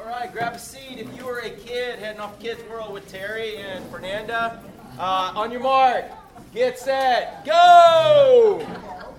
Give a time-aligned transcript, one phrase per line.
[0.00, 0.98] All right, grab a seat.
[0.98, 4.62] If you were a kid heading off Kids World with Terry and Fernanda,
[4.98, 6.06] uh, on your mark,
[6.54, 8.66] get set, go!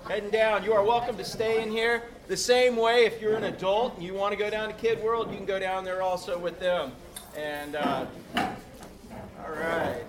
[0.08, 0.64] Heading down.
[0.64, 2.02] You are welcome to stay in here.
[2.26, 5.00] The same way, if you're an adult and you want to go down to Kid
[5.04, 6.90] World, you can go down there also with them.
[7.36, 10.02] And, uh, all right.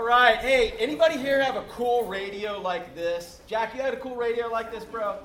[0.00, 0.38] All right.
[0.38, 3.42] Hey, anybody here have a cool radio like this?
[3.46, 5.18] Jack, you had a cool radio like this, bro?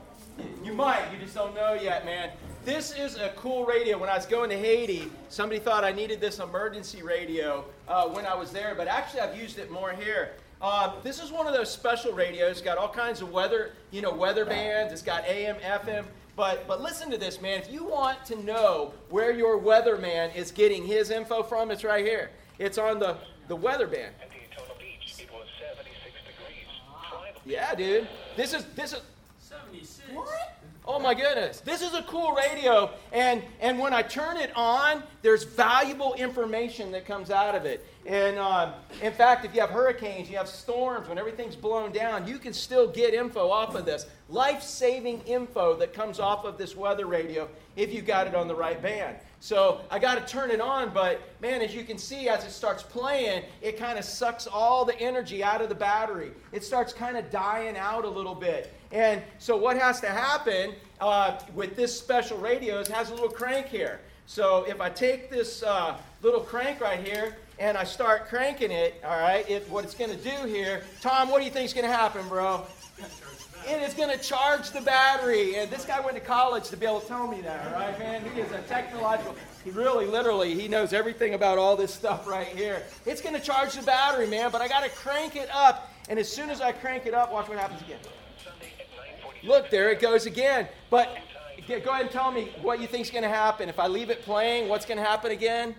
[0.65, 1.09] You might.
[1.13, 2.29] You just don't know yet, man.
[2.65, 3.97] This is a cool radio.
[3.97, 8.25] When I was going to Haiti, somebody thought I needed this emergency radio uh, when
[8.25, 10.33] I was there, but actually I've used it more here.
[10.61, 12.51] Uh, this is one of those special radios.
[12.51, 14.91] It's got all kinds of weather, you know, weather bands.
[14.91, 16.03] It's got AM, FM.
[16.35, 17.61] But but listen to this, man.
[17.61, 22.05] If you want to know where your weatherman is getting his info from, it's right
[22.05, 22.29] here.
[22.59, 23.15] It's on the
[23.47, 24.13] the weather band.
[27.45, 28.07] Yeah, dude.
[28.35, 29.01] This is this is
[29.39, 30.01] 76.
[30.13, 30.57] What?
[30.87, 31.61] Oh my goodness.
[31.61, 36.91] This is a cool radio and and when I turn it on, there's valuable information
[36.91, 37.85] that comes out of it.
[38.05, 42.27] And uh, in fact, if you have hurricanes, you have storms, when everything's blown down,
[42.27, 44.05] you can still get info off of this.
[44.29, 48.47] Life saving info that comes off of this weather radio if you got it on
[48.47, 49.17] the right band.
[49.45, 52.49] So I got to turn it on, but man, as you can see, as it
[52.49, 56.31] starts playing, it kind of sucks all the energy out of the battery.
[56.51, 58.73] It starts kind of dying out a little bit.
[58.91, 63.13] And so what has to happen uh, with this special radio is it has a
[63.13, 63.99] little crank here.
[64.25, 69.01] So if I take this uh, little crank right here and I start cranking it,
[69.03, 71.73] all right, it, what it's going to do here, Tom, what do you think is
[71.73, 72.65] going to happen, bro?
[73.67, 75.55] It is going to charge the battery.
[75.55, 78.23] And this guy went to college to be able to tell me that, right, man?
[78.33, 82.47] He is a technological, he really, literally, he knows everything about all this stuff right
[82.47, 82.83] here.
[83.05, 85.91] It's going to charge the battery, man, but I got to crank it up.
[86.09, 87.99] And as soon as I crank it up, watch what happens again.
[89.43, 90.67] Look, there it goes again.
[90.89, 91.17] But
[91.67, 93.69] go ahead and tell me what you think is going to happen.
[93.69, 95.75] If I leave it playing, what's going to happen again?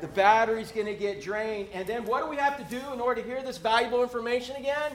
[0.00, 1.68] The battery's going to get drained.
[1.74, 4.56] And then what do we have to do in order to hear this valuable information
[4.56, 4.92] again?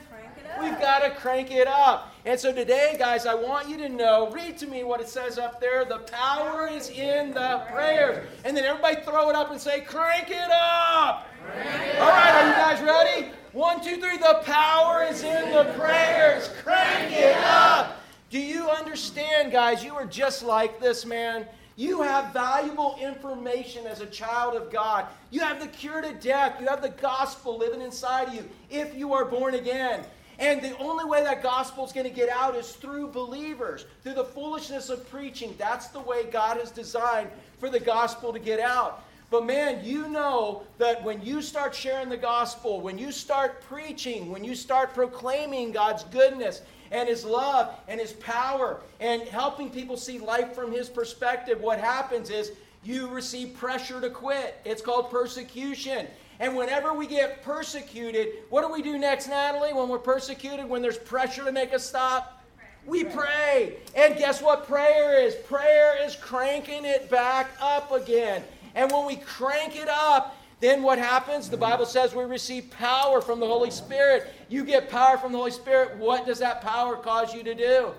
[0.60, 2.12] We've got to crank it up.
[2.24, 5.38] And so today, guys, I want you to know, read to me what it says
[5.38, 5.84] up there.
[5.84, 8.26] The power is in the prayers.
[8.44, 11.26] And then everybody throw it up and say, crank it up.
[11.44, 13.28] Crank it All right, are you guys ready?
[13.52, 14.16] One, two, three.
[14.16, 16.50] The power is in the prayers.
[16.62, 18.02] Crank it up.
[18.28, 19.84] Do you understand, guys?
[19.84, 21.46] You are just like this man.
[21.76, 25.06] You have valuable information as a child of God.
[25.30, 26.58] You have the cure to death.
[26.58, 30.02] You have the gospel living inside of you if you are born again.
[30.38, 34.14] And the only way that gospel is going to get out is through believers, through
[34.14, 35.54] the foolishness of preaching.
[35.58, 39.04] That's the way God has designed for the gospel to get out.
[39.30, 44.30] But man, you know that when you start sharing the gospel, when you start preaching,
[44.30, 49.96] when you start proclaiming God's goodness and His love and His power and helping people
[49.96, 52.52] see life from His perspective, what happens is
[52.84, 54.60] you receive pressure to quit.
[54.64, 56.06] It's called persecution.
[56.38, 60.82] And whenever we get persecuted, what do we do next, Natalie, when we're persecuted, when
[60.82, 62.44] there's pressure to make us stop?
[62.86, 63.78] We pray.
[63.96, 65.34] And guess what prayer is?
[65.34, 68.44] Prayer is cranking it back up again.
[68.76, 71.50] And when we crank it up, then what happens?
[71.50, 74.32] The Bible says we receive power from the Holy Spirit.
[74.48, 75.96] You get power from the Holy Spirit.
[75.96, 77.90] What does that power cause you to do?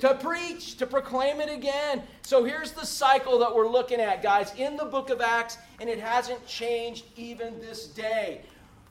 [0.00, 2.02] to preach, to proclaim it again.
[2.22, 5.88] So here's the cycle that we're looking at, guys, in the book of Acts, and
[5.88, 8.42] it hasn't changed even this day.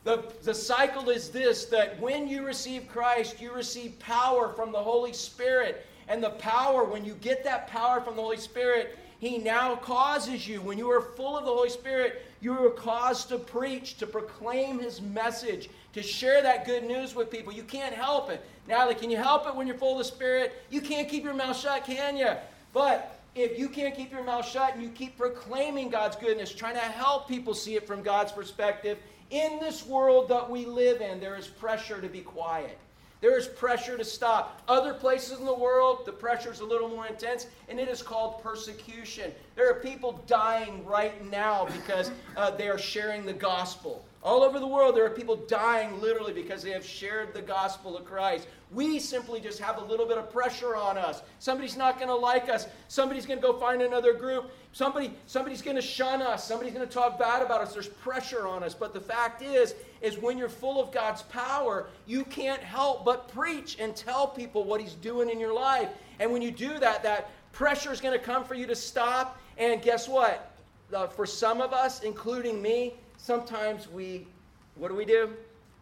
[0.04, 4.80] The, the cycle is this that when you receive Christ, you receive power from the
[4.80, 5.86] Holy Spirit.
[6.10, 10.50] And the power, when you get that power from the Holy Spirit, He now causes
[10.50, 14.06] you, when you are full of the Holy Spirit, you are caused to preach, to
[14.06, 17.54] proclaim His message, to share that good news with people.
[17.54, 18.46] You can't help it.
[18.68, 20.52] Natalie, can you help it when you're full of the Spirit?
[20.70, 22.32] You can't keep your mouth shut, can you?
[22.74, 26.76] But if you can't keep your mouth shut and you keep proclaiming God's goodness, trying
[26.76, 28.98] to help people see it from God's perspective,
[29.30, 32.78] in this world that we live in, there is pressure to be quiet.
[33.24, 34.62] There is pressure to stop.
[34.68, 38.02] Other places in the world, the pressure is a little more intense, and it is
[38.02, 39.32] called persecution.
[39.56, 44.04] There are people dying right now because uh, they are sharing the gospel.
[44.24, 47.98] All over the world, there are people dying literally because they have shared the gospel
[47.98, 48.48] of Christ.
[48.72, 51.22] We simply just have a little bit of pressure on us.
[51.40, 52.68] Somebody's not going to like us.
[52.90, 54.52] Somebody's going to go find another group.
[54.74, 56.46] Somebody, somebody's going to shun us.
[56.46, 57.74] Somebody's going to talk bad about us.
[57.74, 58.74] There's pressure on us.
[58.74, 63.30] But the fact is, is when you're full of God's power, you can't help but
[63.30, 65.90] preach and tell people what He's doing in your life.
[66.20, 69.40] And when you do that, that pressure is going to come for you to stop.
[69.58, 70.52] And guess what?
[70.94, 74.28] Uh, for some of us, including me, sometimes we,
[74.76, 75.32] what do we do?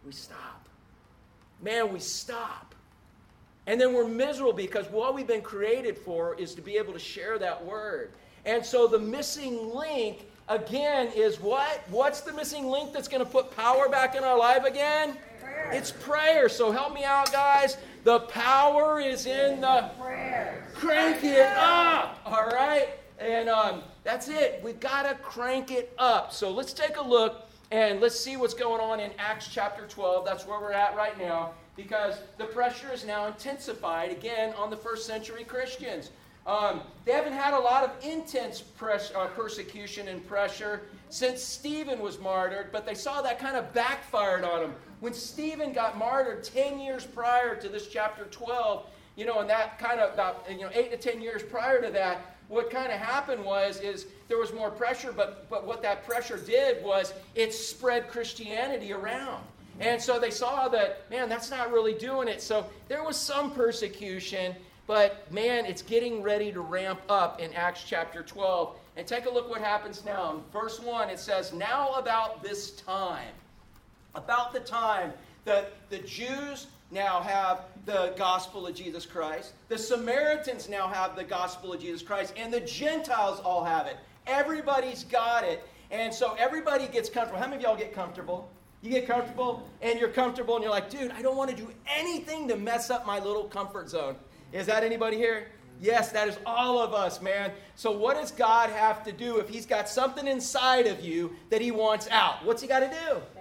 [0.06, 0.68] We stop.
[1.60, 2.71] Man, we stop.
[3.66, 6.98] And then we're miserable because what we've been created for is to be able to
[6.98, 8.12] share that word.
[8.44, 11.82] And so the missing link, again, is what?
[11.88, 15.16] What's the missing link that's going to put power back in our life again?
[15.40, 15.70] Prayer.
[15.72, 16.48] It's prayer.
[16.48, 17.76] So help me out, guys.
[18.02, 20.66] The power is in the prayer.
[20.74, 22.20] Crank it up.
[22.26, 22.88] All right?
[23.20, 24.60] And um, that's it.
[24.64, 26.32] We've got to crank it up.
[26.32, 30.24] So let's take a look and let's see what's going on in Acts chapter 12.
[30.24, 34.76] That's where we're at right now because the pressure is now intensified again on the
[34.76, 36.10] first century Christians.
[36.46, 42.00] Um, they haven't had a lot of intense press, uh, persecution and pressure since Stephen
[42.00, 44.74] was martyred, but they saw that kind of backfired on them.
[45.00, 49.78] When Stephen got martyred 10 years prior to this chapter 12, you know, and that
[49.78, 52.98] kind of about, you know, eight to 10 years prior to that, what kind of
[52.98, 57.54] happened was is there was more pressure, but, but what that pressure did was it
[57.54, 59.44] spread Christianity around.
[59.82, 62.40] And so they saw that, man, that's not really doing it.
[62.40, 64.54] So there was some persecution,
[64.86, 68.76] but man, it's getting ready to ramp up in Acts chapter 12.
[68.96, 70.34] And take a look what happens now.
[70.34, 73.32] In verse 1, it says, Now about this time,
[74.14, 75.12] about the time
[75.44, 81.24] that the Jews now have the gospel of Jesus Christ, the Samaritans now have the
[81.24, 83.96] gospel of Jesus Christ, and the Gentiles all have it.
[84.26, 85.66] Everybody's got it.
[85.90, 87.42] And so everybody gets comfortable.
[87.42, 88.48] How many of y'all get comfortable?
[88.82, 91.68] You get comfortable and you're comfortable and you're like, dude, I don't want to do
[91.86, 94.16] anything to mess up my little comfort zone.
[94.52, 95.46] Is that anybody here?
[95.80, 97.52] Yes, that is all of us, man.
[97.74, 101.60] So, what does God have to do if He's got something inside of you that
[101.60, 102.44] He wants out?
[102.44, 103.31] What's He got to do?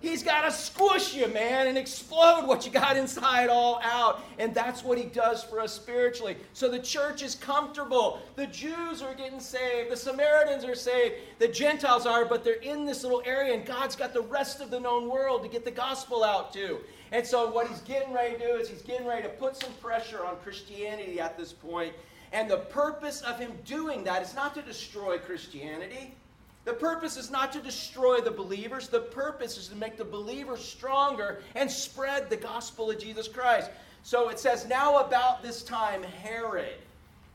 [0.00, 4.22] He's got to squish you, man, and explode what you got inside all out.
[4.38, 6.36] And that's what he does for us spiritually.
[6.52, 8.20] So the church is comfortable.
[8.36, 9.90] The Jews are getting saved.
[9.90, 11.14] The Samaritans are saved.
[11.38, 14.70] The Gentiles are, but they're in this little area, and God's got the rest of
[14.70, 16.78] the known world to get the gospel out to.
[17.12, 19.72] And so what he's getting ready to do is he's getting ready to put some
[19.80, 21.94] pressure on Christianity at this point.
[22.32, 26.14] And the purpose of him doing that is not to destroy Christianity.
[26.66, 28.88] The purpose is not to destroy the believers.
[28.88, 33.70] The purpose is to make the believers stronger and spread the gospel of Jesus Christ.
[34.02, 36.78] So it says, now about this time, Herod.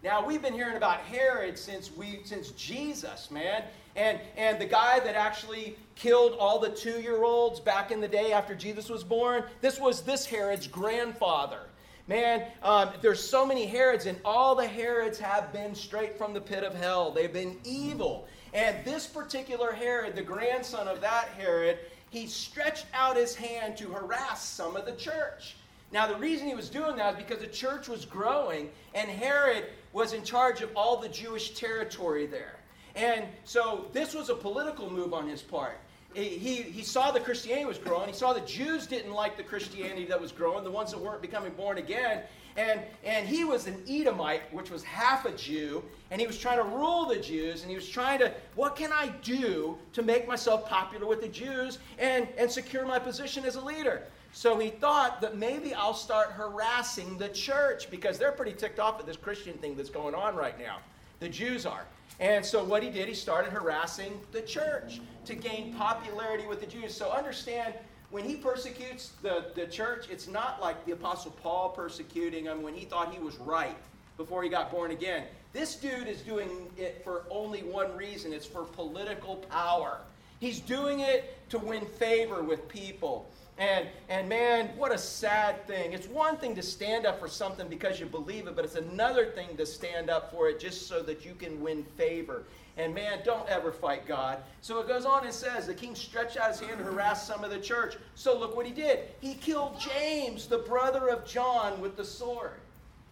[0.04, 3.64] Now we've been hearing about Herod since we since Jesus, man.
[3.96, 8.54] And and the guy that actually killed all the two-year-olds back in the day after
[8.54, 11.60] Jesus was born, this was this Herod's grandfather.
[12.08, 16.42] Man, um, there's so many Herods, and all the Herods have been straight from the
[16.42, 17.12] pit of hell.
[17.12, 18.28] They've been evil.
[18.54, 23.90] And this particular Herod, the grandson of that Herod, he stretched out his hand to
[23.90, 25.56] harass some of the church.
[25.92, 29.66] Now, the reason he was doing that is because the church was growing, and Herod
[29.94, 32.56] was in charge of all the Jewish territory there.
[32.96, 35.78] And so this was a political move on his part.
[36.14, 38.10] He, he, saw the Christianity was growing.
[38.10, 41.22] He saw the Jews didn't like the Christianity that was growing, the ones that weren't
[41.22, 42.24] becoming born again.
[42.58, 46.58] And, and he was an Edomite, which was half a Jew, and he was trying
[46.58, 50.28] to rule the Jews, and he was trying to, what can I do to make
[50.28, 54.04] myself popular with the Jews and, and secure my position as a leader?
[54.34, 59.00] So he thought that maybe I'll start harassing the church because they're pretty ticked off
[59.00, 60.78] at this Christian thing that's going on right now.
[61.20, 61.86] The Jews are.
[62.20, 66.66] And so what he did, he started harassing the church to gain popularity with the
[66.66, 66.94] Jews.
[66.94, 67.74] So understand
[68.12, 72.74] when he persecutes the, the church, it's not like the Apostle Paul persecuting him when
[72.74, 73.78] he thought he was right
[74.18, 75.24] before he got born again.
[75.54, 80.00] This dude is doing it for only one reason it's for political power.
[80.40, 83.30] He's doing it to win favor with people.
[83.58, 85.94] And, and man, what a sad thing.
[85.94, 89.28] It's one thing to stand up for something because you believe it, but it's another
[89.28, 92.44] thing to stand up for it just so that you can win favor.
[92.78, 94.40] And man, don't ever fight God.
[94.62, 97.44] So it goes on and says the king stretched out his hand to harass some
[97.44, 97.98] of the church.
[98.16, 99.00] So look what he did.
[99.20, 102.60] He killed James, the brother of John, with the sword.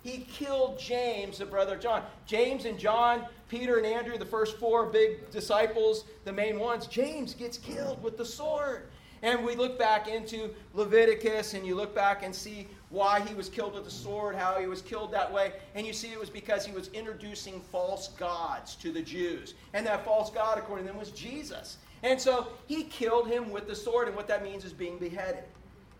[0.02, 2.04] He killed James, the brother of John.
[2.26, 6.88] James and John, Peter and Andrew, the first four big disciples, the main ones.
[6.88, 8.88] James gets killed with the sword.
[9.22, 13.50] And we look back into Leviticus and you look back and see why he was
[13.50, 15.54] killed with the sword, how he was killed that way.
[15.76, 19.54] And you see it was because he was introducing false gods to the Jews.
[19.74, 21.78] And that false God, according to them, was Jesus.
[22.02, 25.44] And so he killed him with the sword, and what that means is being beheaded.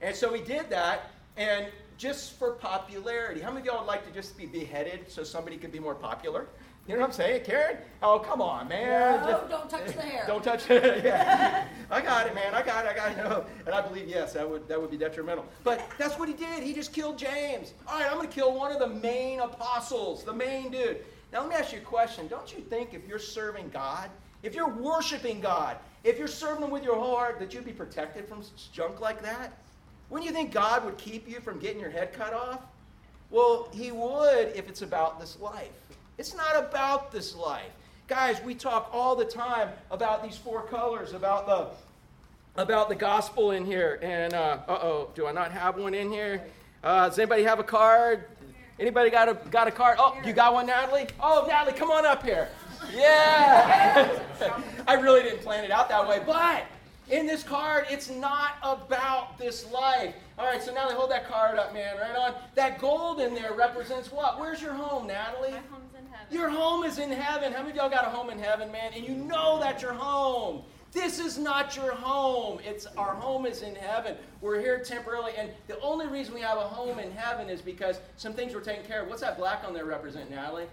[0.02, 3.42] And so he did that, and just for popularity.
[3.42, 5.96] How many of y'all would like to just be beheaded so somebody could be more
[5.96, 6.48] popular?
[6.90, 7.78] You know what I'm saying, Karen?
[8.02, 9.22] Oh, come on, man.
[9.22, 10.24] No, Just, don't touch the hair.
[10.28, 11.04] Don't touch it.
[11.06, 11.68] yeah.
[11.92, 12.56] I got it, man.
[12.56, 12.92] I got it.
[12.92, 13.18] I got it.
[13.18, 13.46] No.
[13.68, 15.46] And I believe, yes, that would, that would be detrimental.
[15.64, 16.64] But that's what he did.
[16.64, 17.74] He just killed James.
[17.88, 21.06] All right, I'm going to kill one of the main apostles, the main dude.
[21.32, 22.28] Now, let me ask you a question.
[22.28, 24.10] Don't you think if you're serving God,
[24.42, 27.72] if you're worshiping God, if you're serving Him with your whole heart, that you'd be
[27.72, 28.42] protected from
[28.74, 29.54] junk like that?
[30.10, 32.62] Wouldn't you think God would keep you from getting your head cut off?
[33.30, 35.70] Well, he would if it's about this life.
[36.20, 37.72] It's not about this life.
[38.10, 43.52] Guys, we talk all the time about these four colors, about the about the gospel
[43.52, 44.00] in here.
[44.02, 46.44] And uh oh, do I not have one in here?
[46.84, 48.26] Uh, does anybody have a card?
[48.82, 49.96] Anybody got a got a card?
[49.98, 51.08] Oh, you got one, Natalie?
[51.22, 52.50] Oh, Natalie, come on up here.
[52.94, 54.20] Yeah.
[54.90, 56.66] I really didn't plan it out that way, but
[57.10, 60.14] in this card, it's not about this life.
[60.38, 62.36] All right, so they hold that card up, man, right on.
[62.56, 64.38] That gold in there represents what?
[64.38, 65.56] Where's your home, Natalie?
[66.32, 67.54] Your home is in heaven.
[67.54, 68.92] How many of y'all got a home in heaven, man?
[68.94, 70.62] And you know that your home.
[70.92, 72.60] This is not your home.
[72.64, 74.16] It's our home is in heaven.
[74.42, 78.00] We're here temporarily, and the only reason we have a home in heaven is because
[78.18, 79.08] some things were taken care of.
[79.08, 80.66] What's that black on there represent, Natalie?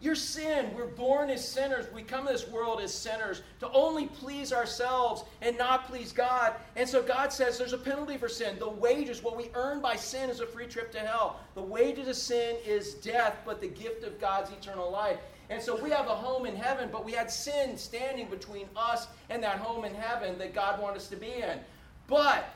[0.00, 0.70] Your sin.
[0.74, 1.86] We're born as sinners.
[1.92, 6.52] We come to this world as sinners to only please ourselves and not please God.
[6.76, 8.58] And so God says there's a penalty for sin.
[8.58, 11.40] The wages, what we earn by sin, is a free trip to hell.
[11.54, 15.18] The wages of sin is death, but the gift of God's eternal life.
[15.48, 19.06] And so we have a home in heaven, but we had sin standing between us
[19.30, 21.60] and that home in heaven that God wanted us to be in.
[22.06, 22.52] But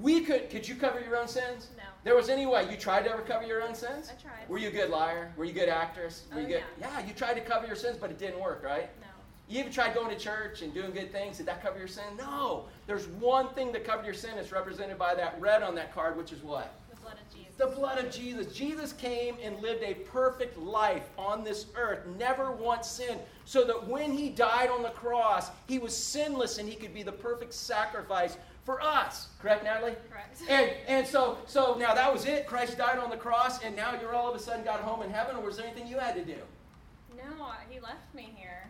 [0.00, 1.68] we could, could you cover your own sins?
[1.76, 1.82] No.
[2.04, 2.68] There was any way.
[2.70, 4.10] You tried to cover your own sins?
[4.10, 4.48] I tried.
[4.48, 5.32] Were you a good liar?
[5.36, 6.24] Were you a good actress?
[6.32, 6.62] Were Oh, you good?
[6.80, 7.04] yeah.
[7.06, 8.88] you tried to cover your sins, but it didn't work, right?
[9.00, 9.06] No.
[9.48, 11.38] You even tried going to church and doing good things.
[11.38, 12.04] Did that cover your sin?
[12.16, 12.66] No.
[12.86, 14.30] There's one thing that covered your sin.
[14.38, 16.72] It's represented by that red on that card, which is what?
[16.90, 17.54] The blood of Jesus.
[17.56, 18.54] The blood of Jesus.
[18.54, 23.86] Jesus came and lived a perfect life on this earth, never once sinned, so that
[23.88, 27.54] when he died on the cross, he was sinless and he could be the perfect
[27.54, 28.36] sacrifice
[28.68, 29.28] for us.
[29.40, 29.94] Correct, Natalie?
[30.10, 30.42] Correct.
[30.46, 32.46] And and so so now that was it.
[32.46, 35.08] Christ died on the cross, and now you're all of a sudden got home in
[35.10, 36.36] heaven, or was there anything you had to do?
[37.16, 38.66] No, he left me here.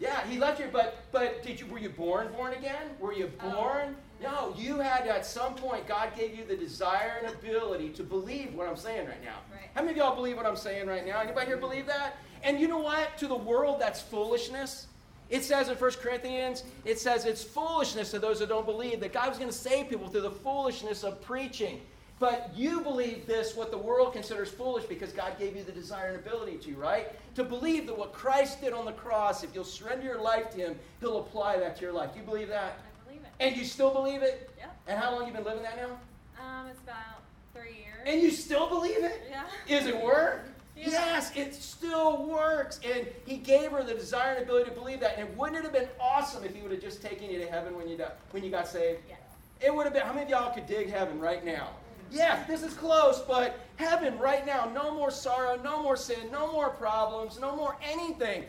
[0.00, 2.88] Yeah, he left you, but but did you were you born born again?
[2.98, 3.96] Were you Oh, born?
[4.20, 8.52] no, you had at some point God gave you the desire and ability to believe
[8.52, 9.38] what I'm saying right now.
[9.52, 9.70] Right.
[9.76, 11.20] How many of y'all believe what I'm saying right now?
[11.20, 12.16] Anybody here believe that?
[12.42, 13.16] And you know what?
[13.18, 14.88] To the world, that's foolishness.
[15.28, 19.12] It says in 1 Corinthians, it says it's foolishness to those that don't believe that
[19.12, 21.80] God was going to save people through the foolishness of preaching.
[22.18, 26.08] But you believe this, what the world considers foolish, because God gave you the desire
[26.08, 27.08] and ability to, right?
[27.34, 30.56] To believe that what Christ did on the cross, if you'll surrender your life to
[30.56, 32.10] Him, He'll apply that to your life.
[32.16, 32.78] You believe that?
[32.78, 33.28] I believe it.
[33.38, 34.50] And you still believe it?
[34.58, 34.76] Yep.
[34.86, 35.98] And how long you been living that now?
[36.42, 38.06] Um, it's about three years.
[38.06, 39.30] And you still believe it?
[39.30, 39.44] yeah.
[39.68, 40.48] Is it work?
[40.76, 40.88] Yeah.
[40.90, 42.80] Yes, it still works.
[42.84, 45.18] And he gave her the desire and ability to believe that.
[45.18, 47.74] And wouldn't it have been awesome if he would have just taken you to heaven
[47.76, 47.98] when you,
[48.32, 49.00] when you got saved?
[49.08, 49.18] Yes.
[49.64, 51.70] It would have been, how many of y'all could dig heaven right now?
[52.10, 56.52] Yes, this is close, but heaven right now, no more sorrow, no more sin, no
[56.52, 58.44] more problems, no more anything.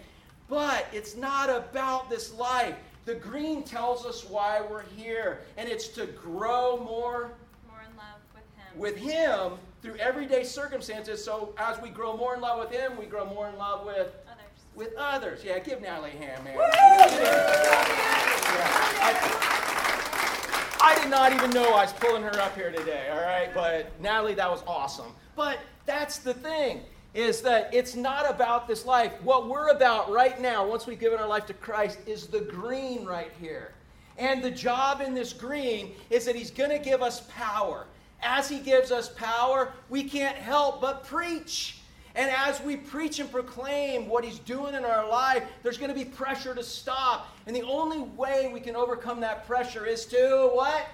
[0.49, 2.75] But it's not about this life.
[3.05, 7.31] The green tells us why we're here, and it's to grow more
[7.67, 8.79] More in love with him.
[8.79, 11.23] with Him through everyday circumstances.
[11.23, 14.13] So as we grow more in love with Him, we grow more in love with
[14.27, 14.65] others.
[14.75, 15.43] with others.
[15.43, 16.55] Yeah, give Natalie a hand, man.
[16.57, 16.67] Yeah,
[18.99, 19.13] I,
[20.81, 23.09] I did not even know I was pulling her up here today.
[23.11, 25.11] All right, but Natalie, that was awesome.
[25.35, 26.81] But that's the thing.
[27.13, 29.11] Is that it's not about this life.
[29.23, 33.05] What we're about right now, once we've given our life to Christ, is the green
[33.05, 33.73] right here.
[34.19, 37.87] And the job in this green is that He's going to give us power.
[38.21, 41.79] As He gives us power, we can't help but preach.
[42.15, 45.95] And as we preach and proclaim what He's doing in our life, there's going to
[45.95, 47.27] be pressure to stop.
[47.45, 50.87] And the only way we can overcome that pressure is to what?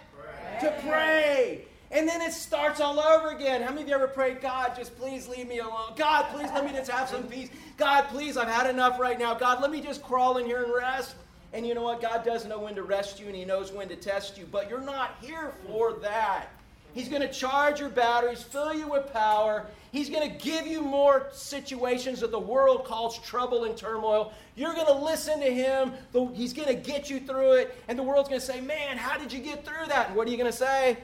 [0.60, 1.65] To pray.
[1.92, 3.62] And then it starts all over again.
[3.62, 5.94] How many of you ever prayed, God, just please leave me alone?
[5.96, 7.50] God, please let me just have some peace.
[7.77, 9.36] God, please, I've had enough right now.
[9.36, 11.15] God, let me just crawl in here and rest.
[11.53, 12.01] And you know what?
[12.01, 14.70] God does know when to rest you and He knows when to test you, but
[14.70, 16.50] you're not here for that.
[16.94, 19.66] He's going to charge your batteries, fill you with power.
[19.92, 24.34] He's going to give you more situations that the world calls trouble and turmoil.
[24.56, 25.94] You're going to listen to Him.
[26.34, 27.76] He's going to get you through it.
[27.88, 30.08] And the world's going to say, Man, how did you get through that?
[30.08, 30.98] And what are you going to say?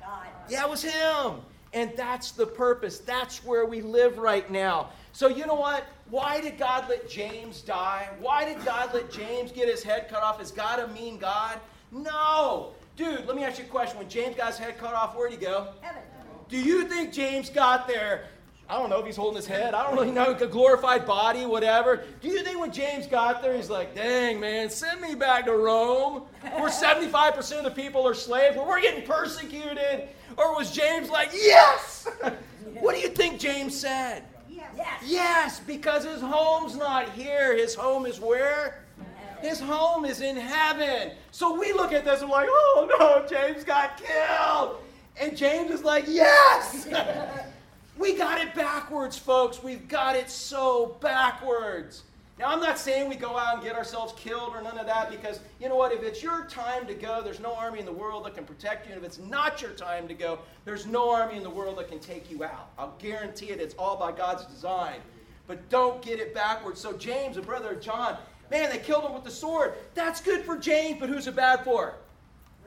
[0.00, 0.26] God.
[0.48, 1.40] Yeah, it was him.
[1.72, 2.98] And that's the purpose.
[2.98, 4.90] That's where we live right now.
[5.12, 5.84] So, you know what?
[6.10, 8.08] Why did God let James die?
[8.20, 10.40] Why did God let James get his head cut off?
[10.40, 11.58] Is God a mean God?
[11.90, 12.72] No.
[12.96, 13.98] Dude, let me ask you a question.
[13.98, 15.68] When James got his head cut off, where'd he go?
[15.82, 16.02] Heaven.
[16.48, 18.28] Do you think James got there?
[18.68, 19.74] I don't know if he's holding his head.
[19.74, 20.32] I don't really know.
[20.32, 22.04] A glorified body, whatever.
[22.20, 25.52] Do you think when James got there, he's like, dang, man, send me back to
[25.52, 30.08] Rome, where 75% of the people are slaves, where we're getting persecuted?
[30.36, 32.08] Or was James like, yes?
[32.80, 34.24] what do you think James said?
[34.48, 34.70] Yes.
[34.76, 35.02] Yes.
[35.04, 37.56] Yes, because his home's not here.
[37.56, 38.82] His home is where?
[39.40, 41.12] His home is in heaven.
[41.30, 44.76] So we look at this and we're like, oh no, James got killed.
[45.20, 46.88] And James is like, yes,
[47.98, 49.62] we got it backwards, folks.
[49.62, 52.02] We've got it so backwards.
[52.38, 55.10] Now, I'm not saying we go out and get ourselves killed or none of that
[55.10, 57.92] because, you know what, if it's your time to go, there's no army in the
[57.92, 58.92] world that can protect you.
[58.92, 61.88] And if it's not your time to go, there's no army in the world that
[61.88, 62.68] can take you out.
[62.78, 64.96] I'll guarantee it, it's all by God's design.
[65.46, 66.78] But don't get it backwards.
[66.78, 68.18] So, James, a brother of John,
[68.50, 69.74] man, they killed him with the sword.
[69.94, 71.94] That's good for James, but who's it bad for?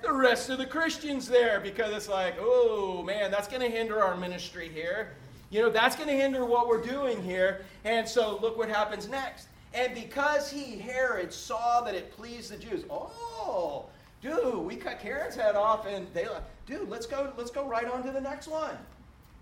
[0.02, 4.02] The rest of the Christians there because it's like, oh, man, that's going to hinder
[4.02, 5.16] our ministry here.
[5.50, 7.66] You know, that's going to hinder what we're doing here.
[7.84, 9.48] And so, look what happens next.
[9.74, 13.86] And because he, Herod, saw that it pleased the Jews, oh,
[14.22, 17.90] dude, we cut Herod's head off, and they like, dude, let's go, let's go right
[17.90, 18.78] on to the next one.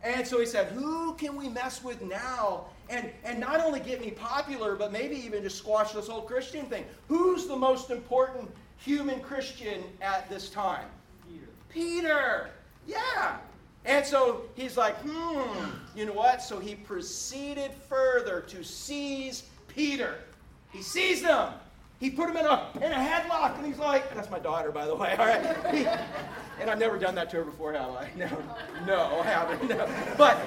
[0.03, 2.65] And so he said, who can we mess with now?
[2.89, 6.65] And, and not only get me popular, but maybe even just squash this whole Christian
[6.67, 6.85] thing.
[7.07, 10.85] Who's the most important human Christian at this time?
[11.27, 11.47] Peter.
[11.69, 12.49] Peter.
[12.85, 13.37] Yeah.
[13.85, 16.41] And so he's like, hmm, you know what?
[16.41, 20.15] So he proceeded further to seize Peter.
[20.71, 21.49] He seized him.
[21.99, 24.85] He put him in a, in a headlock, and he's like, that's my daughter, by
[24.85, 25.57] the way, all right?
[25.73, 25.87] He,
[26.59, 28.09] and I've never done that to her before, have I?
[28.17, 28.29] No,
[28.85, 29.69] no, I haven't.
[29.69, 29.87] No.
[30.17, 30.37] But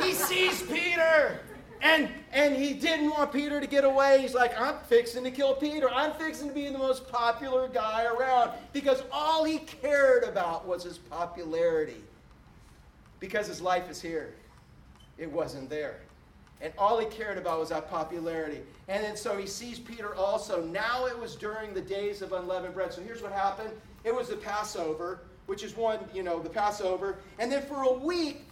[0.00, 1.40] he seized Peter.
[1.80, 4.20] And, and he didn't want Peter to get away.
[4.20, 5.88] He's like, I'm fixing to kill Peter.
[5.90, 8.52] I'm fixing to be the most popular guy around.
[8.72, 12.02] Because all he cared about was his popularity.
[13.20, 14.34] Because his life is here,
[15.16, 16.00] it wasn't there.
[16.60, 18.60] And all he cared about was that popularity.
[18.88, 20.64] And then so he sees Peter also.
[20.64, 22.92] Now it was during the days of unleavened bread.
[22.92, 23.70] So here's what happened
[24.04, 27.18] it was the Passover, which is one, you know, the Passover.
[27.38, 28.47] And then for a week,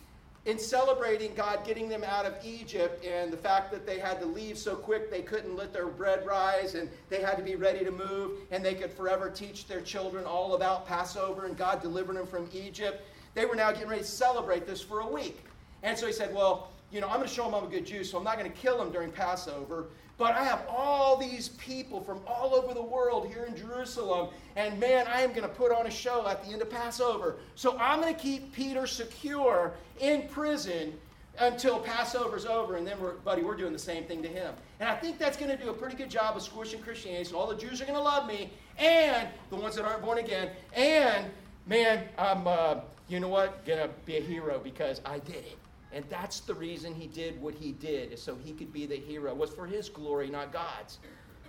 [0.46, 4.26] in celebrating God getting them out of Egypt and the fact that they had to
[4.26, 7.84] leave so quick they couldn't let their bread rise and they had to be ready
[7.84, 12.16] to move and they could forever teach their children all about Passover and God delivering
[12.16, 13.02] them from Egypt,
[13.34, 15.44] they were now getting ready to celebrate this for a week.
[15.82, 17.84] And so he said, Well, you know, I'm going to show them I'm a good
[17.84, 19.86] Jew, so I'm not going to kill them during Passover.
[20.18, 24.80] But I have all these people from all over the world here in Jerusalem, and
[24.80, 27.36] man, I am going to put on a show at the end of Passover.
[27.54, 30.94] So I'm going to keep Peter secure in prison
[31.38, 34.54] until Passover's over, and then, we're, buddy, we're doing the same thing to him.
[34.80, 37.24] And I think that's going to do a pretty good job of squishing Christianity.
[37.24, 40.16] So all the Jews are going to love me, and the ones that aren't born
[40.16, 41.26] again, and
[41.66, 42.76] man, I'm, uh,
[43.08, 45.58] you know what, going to be a hero because I did it.
[45.92, 48.96] And that's the reason he did what he did, is so he could be the
[48.96, 49.30] hero.
[49.30, 50.98] It was for his glory, not God's.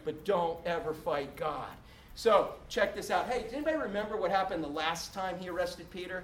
[0.06, 1.68] But don't ever fight God.
[2.16, 3.28] So check this out.
[3.28, 6.24] Hey, does anybody remember what happened the last time he arrested Peter?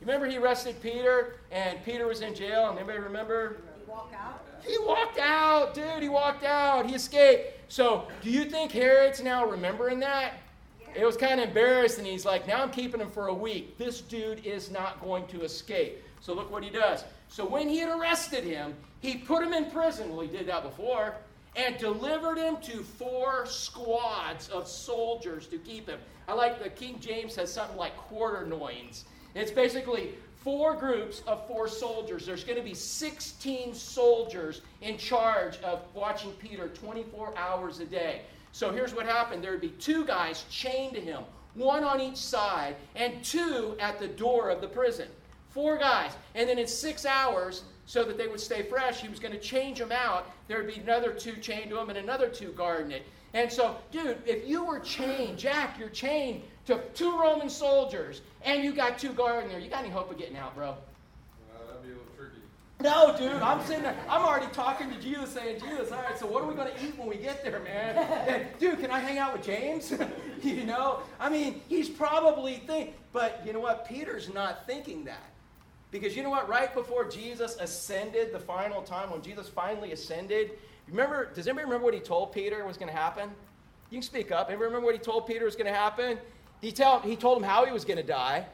[0.00, 2.70] You remember he arrested Peter and Peter was in jail?
[2.70, 3.58] And anybody remember?
[3.78, 4.44] He walked out.
[4.66, 6.02] He walked out, dude.
[6.02, 6.86] He walked out.
[6.86, 7.52] He escaped.
[7.68, 10.34] So do you think Herod's now remembering that?
[10.80, 11.02] Yeah.
[11.02, 12.04] It was kind of embarrassing.
[12.04, 13.76] He's like, now I'm keeping him for a week.
[13.76, 16.02] This dude is not going to escape.
[16.20, 17.04] So look what he does.
[17.30, 20.10] So when he had arrested him, he put him in prison.
[20.10, 21.14] Well, he did that before.
[21.56, 25.98] And delivered him to four squads of soldiers to keep him.
[26.28, 29.04] I like the King James has something like quaternions.
[29.34, 32.26] It's basically four groups of four soldiers.
[32.26, 38.22] There's going to be 16 soldiers in charge of watching Peter 24 hours a day.
[38.52, 41.22] So here's what happened there would be two guys chained to him,
[41.54, 45.08] one on each side, and two at the door of the prison.
[45.50, 46.12] Four guys.
[46.34, 49.40] And then in six hours, so that they would stay fresh, he was going to
[49.40, 50.30] change them out.
[50.46, 53.04] There would be another two chained to him and another two guarding it.
[53.34, 58.62] And so, dude, if you were chained, Jack, you're chained to two Roman soldiers, and
[58.62, 60.68] you got two guarding there, you got any hope of getting out, bro?
[60.68, 60.76] Uh,
[61.66, 62.42] that'd be a little tricky.
[62.80, 63.96] No, dude, I'm sitting there.
[64.08, 66.84] I'm already talking to Jesus, saying, Jesus, all right, so what are we going to
[66.84, 67.96] eat when we get there, man?
[68.28, 69.92] And, dude, can I hang out with James?
[70.42, 71.00] you know?
[71.18, 73.88] I mean, he's probably thinking, but you know what?
[73.88, 75.30] Peter's not thinking that.
[75.90, 76.48] Because you know what?
[76.48, 80.52] Right before Jesus ascended, the final time when Jesus finally ascended,
[80.88, 83.30] remember, does anybody remember what he told Peter was going to happen?
[83.90, 84.48] You can speak up.
[84.48, 86.18] Anybody remember what he told Peter was going to happen?
[86.60, 88.46] He, tell, he told him how he was going to die.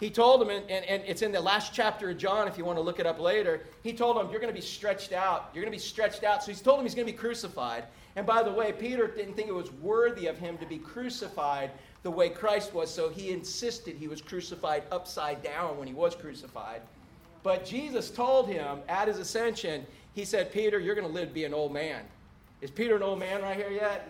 [0.00, 2.64] He told him, and, and, and it's in the last chapter of John if you
[2.64, 3.60] want to look it up later.
[3.84, 5.50] He told him, You're going to be stretched out.
[5.54, 6.42] You're going to be stretched out.
[6.42, 7.84] So he's told him he's going to be crucified.
[8.16, 11.70] And by the way, Peter didn't think it was worthy of him to be crucified
[12.02, 16.14] the way Christ was, so he insisted he was crucified upside down when he was
[16.14, 16.82] crucified.
[17.42, 21.34] But Jesus told him at his ascension, He said, Peter, you're going to live to
[21.34, 22.02] be an old man.
[22.60, 24.08] Is Peter an old man right here yet?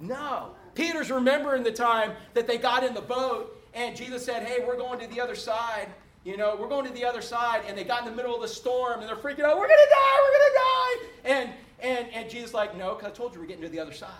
[0.00, 0.14] No.
[0.14, 0.50] No.
[0.74, 4.76] Peter's remembering the time that they got in the boat and Jesus said, Hey, we're
[4.76, 5.88] going to the other side.
[6.24, 7.62] You know, we're going to the other side.
[7.66, 9.78] And they got in the middle of the storm and they're freaking out, We're going
[9.78, 11.06] to die, we're going to die.
[11.24, 13.92] And, and, and Jesus, like, No, because I told you we're getting to the other
[13.92, 14.10] side.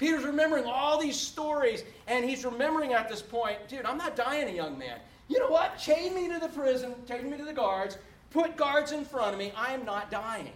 [0.00, 4.48] Peter's remembering all these stories, and he's remembering at this point, dude, I'm not dying
[4.48, 4.98] a young man.
[5.28, 5.76] You know what?
[5.76, 7.98] Chain me to the prison, chain me to the guards,
[8.30, 9.52] put guards in front of me.
[9.54, 10.52] I am not dying.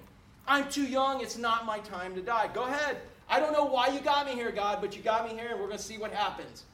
[0.48, 1.20] I'm too young.
[1.20, 2.48] It's not my time to die.
[2.54, 2.96] Go ahead.
[3.28, 5.60] I don't know why you got me here, God, but you got me here, and
[5.60, 6.64] we're going to see what happens.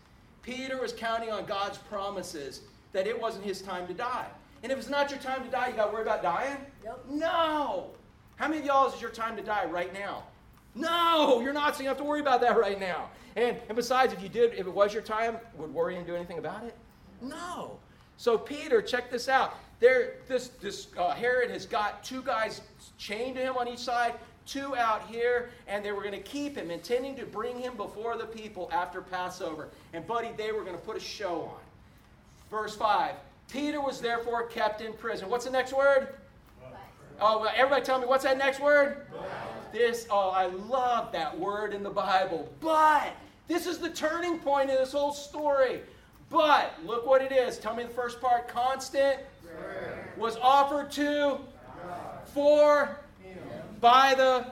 [0.43, 2.61] Peter was counting on God's promises
[2.93, 4.29] that it wasn't his time to die.
[4.63, 6.59] And if it's not your time to die, you got to worry about dying?
[6.85, 7.05] Nope.
[7.11, 7.91] No.
[8.37, 10.23] How many of y'all is your time to die right now?
[10.75, 13.11] No, you're not, so you don't have to worry about that right now.
[13.37, 16.15] And, and besides, if you did, if it was your time, would worry and do
[16.15, 16.77] anything about it?
[17.21, 17.79] No.
[18.17, 19.57] So Peter, check this out.
[19.81, 22.61] There, this this uh, Herod has got two guys
[22.99, 24.15] chained to him on each side,
[24.47, 28.19] two out here, and they were going to keep him, intending to bring him before
[28.19, 29.69] the people after Passover.
[29.93, 31.61] And buddy, they were going to put a show on.
[32.51, 33.15] Verse five.
[33.51, 35.29] Peter was therefore kept in prison.
[35.29, 36.15] What's the next word?
[37.21, 39.07] Oh, everybody tell me what's that next word?
[39.73, 42.49] This, oh, I love that word in the Bible.
[42.61, 43.13] But
[43.49, 45.81] this is the turning point in this whole story.
[46.29, 47.59] But look what it is.
[47.59, 48.49] Tell me the first part.
[48.49, 49.19] Constant
[50.17, 51.39] was offered to
[52.33, 53.01] for
[53.81, 54.47] by the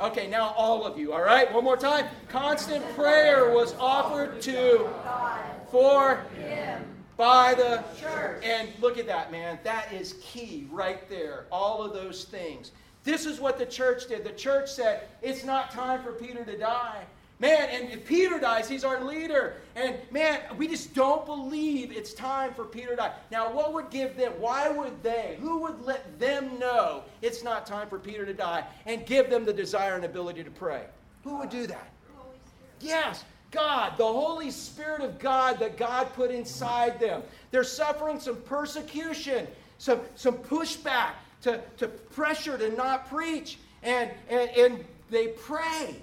[0.00, 1.52] Okay, now all of you, all right?
[1.52, 2.06] One more time.
[2.28, 4.88] Constant prayer was offered to
[5.70, 6.84] for him
[7.16, 8.42] by the church.
[8.44, 9.58] And look at that, man.
[9.64, 11.46] That is key right there.
[11.50, 12.70] All of those things.
[13.08, 14.22] This is what the church did.
[14.22, 17.06] The church said, it's not time for Peter to die.
[17.38, 19.54] Man, and if Peter dies, he's our leader.
[19.76, 23.14] And man, we just don't believe it's time for Peter to die.
[23.30, 27.64] Now, what would give them, why would they, who would let them know it's not
[27.64, 30.84] time for Peter to die and give them the desire and ability to pray?
[31.24, 31.88] Who would do that?
[32.78, 37.22] Yes, God, the Holy Spirit of God that God put inside them.
[37.52, 39.46] They're suffering some persecution,
[39.78, 43.58] some, some pushback to, to pressure to not preach.
[43.82, 45.96] And, and, and they pray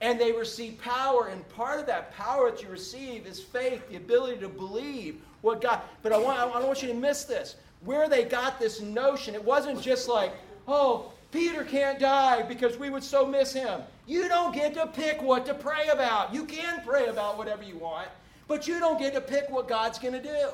[0.00, 1.28] and they receive power.
[1.28, 5.60] And part of that power that you receive is faith, the ability to believe what
[5.60, 5.80] God.
[6.02, 7.56] But I, want, I want you to miss this.
[7.84, 10.32] Where they got this notion, it wasn't just like,
[10.66, 13.82] oh, Peter can't die because we would so miss him.
[14.06, 16.32] You don't get to pick what to pray about.
[16.32, 18.08] You can pray about whatever you want,
[18.48, 20.48] but you don't get to pick what God's going to do.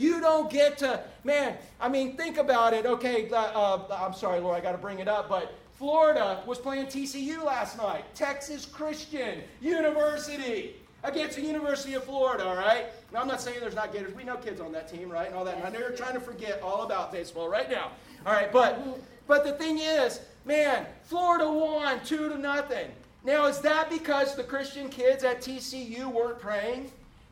[0.00, 2.86] You don't get to, man, I mean, think about it.
[2.86, 6.56] Okay, uh, uh, I'm sorry, Lord, I got to bring it up, but Florida was
[6.56, 12.86] playing TCU last night, Texas Christian University against the University of Florida, all right?
[13.12, 14.14] Now, I'm not saying there's not Gators.
[14.14, 15.26] We know kids on that team, right?
[15.26, 15.56] And all that.
[15.56, 17.90] And I know you're trying to forget all about baseball right now.
[18.24, 18.82] All right, but
[19.26, 22.90] but the thing is, man, Florida won two to nothing.
[23.22, 26.90] Now, is that because the Christian kids at TCU weren't praying?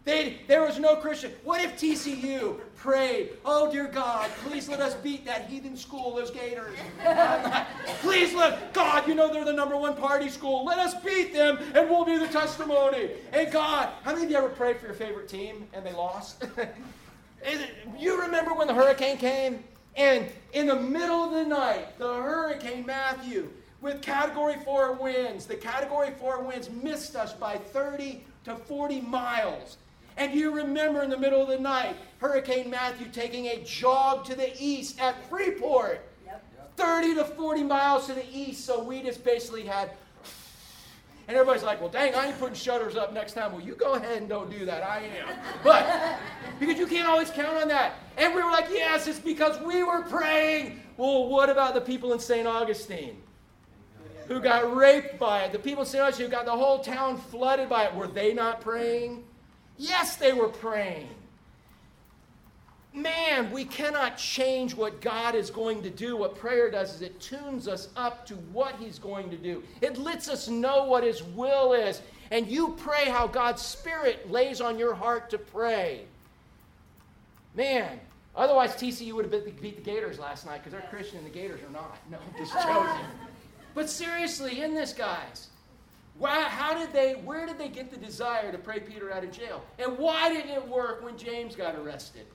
[0.09, 1.33] They, there was no Christian.
[1.44, 6.31] What if TCU prayed, Oh, dear God, please let us beat that heathen school, those
[6.31, 6.79] Gators?
[8.01, 10.64] please let, God, you know they're the number one party school.
[10.64, 13.11] Let us beat them and we'll be the testimony.
[13.35, 16.42] And God, how many of you ever prayed for your favorite team and they lost?
[17.99, 19.62] you remember when the hurricane came?
[19.94, 23.51] And in the middle of the night, the hurricane Matthew,
[23.83, 29.77] with category four winds, the category four winds missed us by 30 to 40 miles.
[30.18, 34.35] And you remember in the middle of the night, Hurricane Matthew taking a jog to
[34.35, 36.04] the east at Freeport.
[36.26, 36.76] Yep.
[36.76, 38.66] 30 to 40 miles to the east.
[38.66, 39.92] So we just basically had.
[41.28, 43.52] And everybody's like, well, dang, I ain't putting shutters up next time.
[43.52, 44.83] Well, you go ahead and don't do that.
[44.83, 45.38] I am.
[45.62, 46.18] But,
[46.59, 47.96] because you can't always count on that.
[48.16, 50.81] And we were like, yes, it's because we were praying.
[50.96, 52.46] Well, what about the people in St.
[52.46, 53.22] Augustine?
[54.26, 55.52] Who got raped by it?
[55.52, 56.02] The people in St.
[56.02, 57.94] Augustine who got the whole town flooded by it.
[57.94, 59.24] Were they not praying?
[59.78, 61.08] Yes, they were praying.
[62.92, 66.16] Man, we cannot change what God is going to do.
[66.16, 69.62] What prayer does is it tunes us up to what He's going to do.
[69.80, 72.02] It lets us know what His will is.
[72.30, 76.06] And you pray how God's Spirit lays on your heart to pray.
[77.54, 78.00] Man,
[78.34, 81.60] otherwise TCU would have beat the Gators last night because they're Christian and the Gators
[81.62, 81.98] are not.
[82.10, 83.06] No, I'm just joking.
[83.74, 85.48] but seriously, in this, guys,
[86.18, 89.31] why, how did they, where did they get the desire to pray Peter out of
[89.31, 89.62] jail?
[89.78, 92.26] And why didn't it work when James got arrested?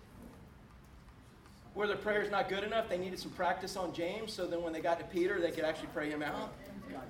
[1.76, 2.88] Were their prayers not good enough?
[2.88, 5.66] They needed some practice on James so then when they got to Peter, they could
[5.66, 6.54] actually pray him out?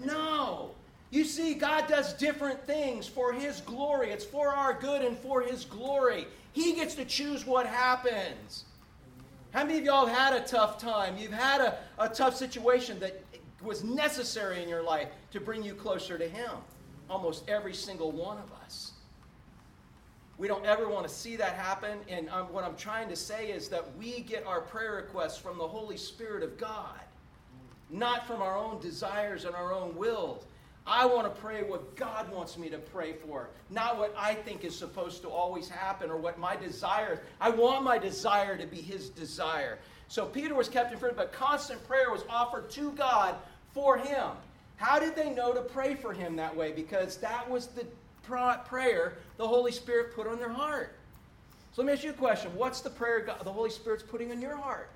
[0.04, 0.72] No.
[1.12, 4.10] You see, God does different things for His glory.
[4.10, 6.26] It's for our good and for His glory.
[6.54, 8.66] He gets to choose what happens.
[9.52, 11.16] How many of y'all have had a tough time?
[11.18, 13.23] You've had a, a tough situation that
[13.64, 16.52] was necessary in your life to bring you closer to Him.
[17.10, 18.94] Almost every single one of us.
[20.38, 22.00] We don't ever want to see that happen.
[22.10, 25.58] And um, what I'm trying to say is that we get our prayer requests from
[25.58, 27.00] the Holy Spirit of God,
[27.90, 30.46] not from our own desires and our own wills.
[30.86, 34.66] I want to pray what God wants me to pray for, not what I think
[34.66, 37.22] is supposed to always happen or what my desire.
[37.40, 39.80] I want my desire to be His desire.
[40.10, 43.36] So Peter was kept in prison, but constant prayer was offered to God
[43.74, 44.30] for him.
[44.78, 46.72] How did they know to pray for him that way?
[46.72, 47.86] Because that was the
[48.24, 50.96] prayer the Holy Spirit put on their heart.
[51.74, 52.52] So let me ask you a question.
[52.56, 54.90] What's the prayer God, the Holy Spirit's putting in your heart?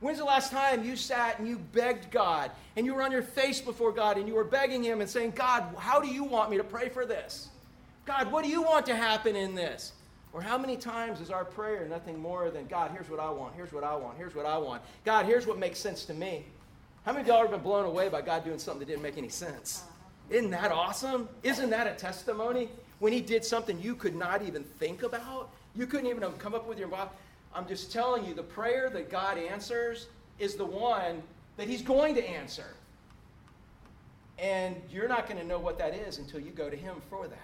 [0.00, 3.22] When's the last time you sat and you begged God and you were on your
[3.22, 6.50] face before God and you were begging Him and saying, God, how do you want
[6.50, 7.48] me to pray for this?
[8.04, 9.92] God, what do you want to happen in this?
[10.32, 13.54] Or how many times is our prayer nothing more than, God, here's what I want,
[13.54, 14.82] here's what I want, here's what I want.
[15.04, 16.46] God, here's what makes sense to me.
[17.04, 19.18] How many of y'all have been blown away by God doing something that didn't make
[19.18, 19.82] any sense?
[19.82, 20.36] Uh-huh.
[20.38, 21.28] Isn't that awesome?
[21.42, 22.68] Isn't that a testimony?
[23.00, 26.54] When He did something you could not even think about, you couldn't even um, come
[26.54, 27.08] up with your mouth.
[27.54, 30.06] I'm just telling you, the prayer that God answers
[30.38, 31.22] is the one
[31.56, 32.76] that He's going to answer.
[34.38, 37.26] And you're not going to know what that is until you go to Him for
[37.26, 37.38] that.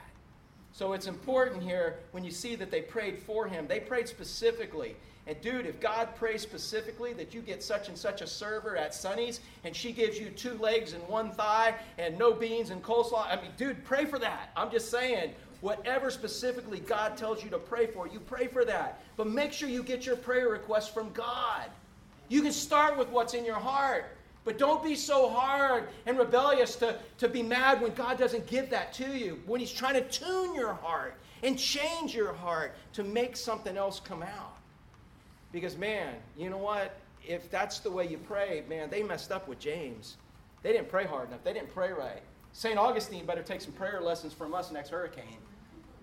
[0.72, 4.94] So it's important here when you see that they prayed for Him, they prayed specifically.
[5.28, 8.94] And dude, if God prays specifically that you get such and such a server at
[8.94, 13.26] Sonny's and she gives you two legs and one thigh and no beans and coleslaw,
[13.26, 14.50] I mean, dude, pray for that.
[14.56, 19.02] I'm just saying, Whatever specifically God tells you to pray for, you pray for that.
[19.16, 21.64] But make sure you get your prayer requests from God.
[22.28, 24.04] You can start with what's in your heart.
[24.44, 28.70] But don't be so hard and rebellious to, to be mad when God doesn't give
[28.70, 33.02] that to you, when He's trying to tune your heart and change your heart to
[33.02, 34.57] make something else come out.
[35.52, 36.98] Because, man, you know what?
[37.26, 40.16] If that's the way you pray, man, they messed up with James.
[40.62, 42.22] They didn't pray hard enough, they didn't pray right.
[42.52, 42.78] St.
[42.78, 45.38] Augustine better take some prayer lessons from us next hurricane.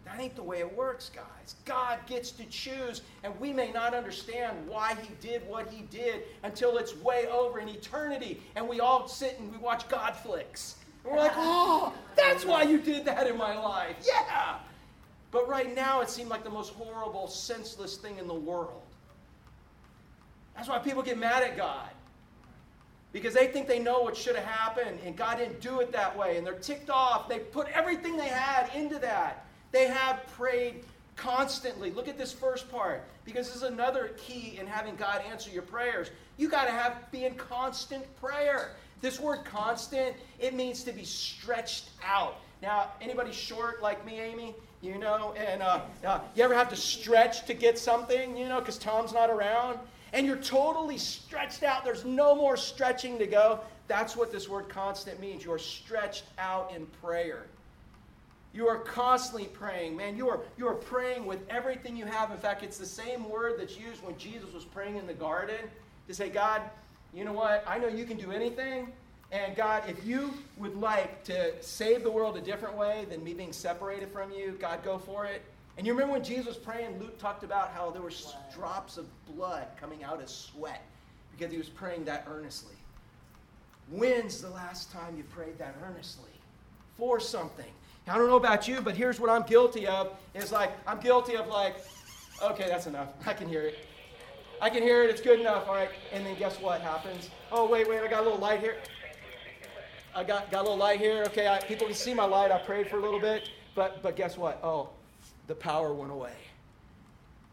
[0.05, 1.55] That ain't the way it works, guys.
[1.65, 6.23] God gets to choose, and we may not understand why He did what He did
[6.43, 10.75] until it's way over in eternity, and we all sit and we watch God flicks.
[11.03, 13.95] And we're like, oh, that's why you did that in my life.
[14.05, 14.59] Yeah.
[15.31, 18.83] But right now, it seemed like the most horrible, senseless thing in the world.
[20.55, 21.89] That's why people get mad at God
[23.15, 26.17] because they think they know what should have happened and God didn't do it that
[26.17, 27.29] way and they're ticked off.
[27.29, 29.45] They put everything they had into that.
[29.71, 30.83] They have prayed
[31.15, 31.91] constantly.
[31.91, 35.61] Look at this first part because this is another key in having God answer your
[35.61, 36.11] prayers.
[36.37, 38.75] You got to have be in constant prayer.
[39.01, 42.41] This word constant, it means to be stretched out.
[42.61, 44.55] Now, anybody short like me, Amy?
[44.81, 48.59] You know, and uh, uh, you ever have to stretch to get something, you know,
[48.59, 49.79] because Tom's not around?
[50.15, 51.83] And you're totally stretched out.
[51.83, 53.59] There's no more stretching to go.
[53.89, 55.43] That's what this word constant means.
[55.43, 57.47] You're stretched out in prayer.
[58.53, 60.15] You are constantly praying, man.
[60.15, 62.31] You are, you are praying with everything you have.
[62.31, 65.59] In fact, it's the same word that's used when Jesus was praying in the garden
[66.07, 66.61] to say, God,
[67.13, 67.65] you know what?
[67.67, 68.93] I know you can do anything.
[69.33, 73.33] And God, if you would like to save the world a different way than me
[73.33, 75.41] being separated from you, God, go for it.
[75.77, 78.11] And you remember when Jesus was praying, Luke talked about how there were
[78.53, 80.81] drops of blood coming out as sweat
[81.31, 82.75] because he was praying that earnestly.
[83.91, 86.31] When's the last time you prayed that earnestly
[86.97, 87.65] for something?
[88.07, 90.11] I don't know about you, but here's what I'm guilty of.
[90.33, 91.75] Is like I'm guilty of like,
[92.41, 93.09] okay, that's enough.
[93.25, 93.77] I can hear it.
[94.61, 95.09] I can hear it.
[95.09, 95.67] It's good enough.
[95.67, 95.89] All right.
[96.13, 97.29] And then guess what happens?
[97.51, 98.01] Oh wait, wait.
[98.01, 98.77] I got a little light here.
[100.15, 101.23] I got got a little light here.
[101.27, 102.51] Okay, I, people can see my light.
[102.51, 104.59] I prayed for a little bit, but but guess what?
[104.63, 104.89] Oh,
[105.47, 106.33] the power went away.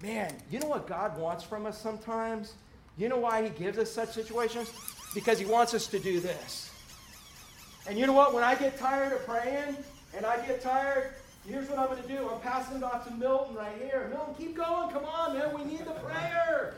[0.02, 2.54] Man, you know what God wants from us sometimes?
[2.98, 4.72] You know why He gives us such situations?
[5.14, 6.70] Because He wants us to do this.
[7.86, 8.34] And you know what?
[8.34, 9.76] When I get tired of praying
[10.16, 11.14] and I get tired,
[11.46, 12.28] here's what I'm going to do.
[12.28, 14.08] I'm passing it off to Milton right here.
[14.10, 14.90] Milton, keep going.
[14.90, 15.54] Come on, man.
[15.56, 16.74] We need the prayer.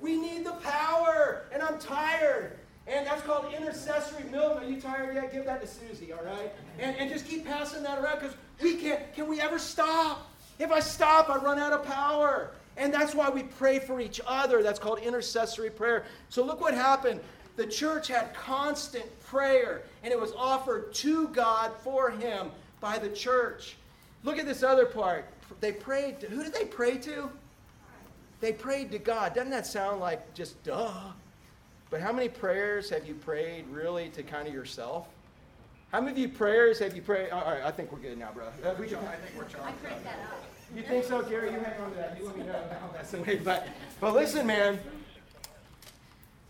[0.00, 1.44] We need the power.
[1.52, 2.58] And I'm tired.
[2.86, 4.62] And that's called intercessory Milton.
[4.62, 5.32] Are you tired yet?
[5.32, 6.52] Give that to Susie, all right?
[6.78, 9.12] And, and just keep passing that around because we can't.
[9.14, 10.30] Can we ever stop?
[10.58, 12.50] If I stop, I run out of power.
[12.76, 14.62] And that's why we pray for each other.
[14.62, 16.04] That's called intercessory prayer.
[16.28, 17.20] So look what happened.
[17.56, 23.08] The church had constant prayer, and it was offered to God for him by the
[23.08, 23.76] church.
[24.24, 25.24] Look at this other part.
[25.60, 27.30] They prayed to, who did they pray to?
[28.40, 29.34] They prayed to God.
[29.34, 30.92] Doesn't that sound like just duh?
[31.88, 35.06] But how many prayers have you prayed really to kind of yourself?
[35.92, 37.30] How many of you prayers have you prayed?
[37.30, 38.46] All right, I think we're good now, bro.
[38.46, 39.76] Uh, we can, I think we're charged.
[39.86, 40.44] I that up.
[40.74, 41.52] You think so, Gary?
[41.52, 42.16] You hang on to that.
[42.18, 43.36] You let me know how that's the way.
[43.36, 43.68] But,
[44.00, 44.80] but listen, man.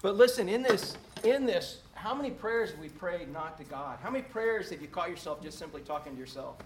[0.01, 3.99] But listen, in this, in this, how many prayers have we prayed not to God?
[4.03, 6.57] How many prayers have you caught yourself just simply talking to yourself?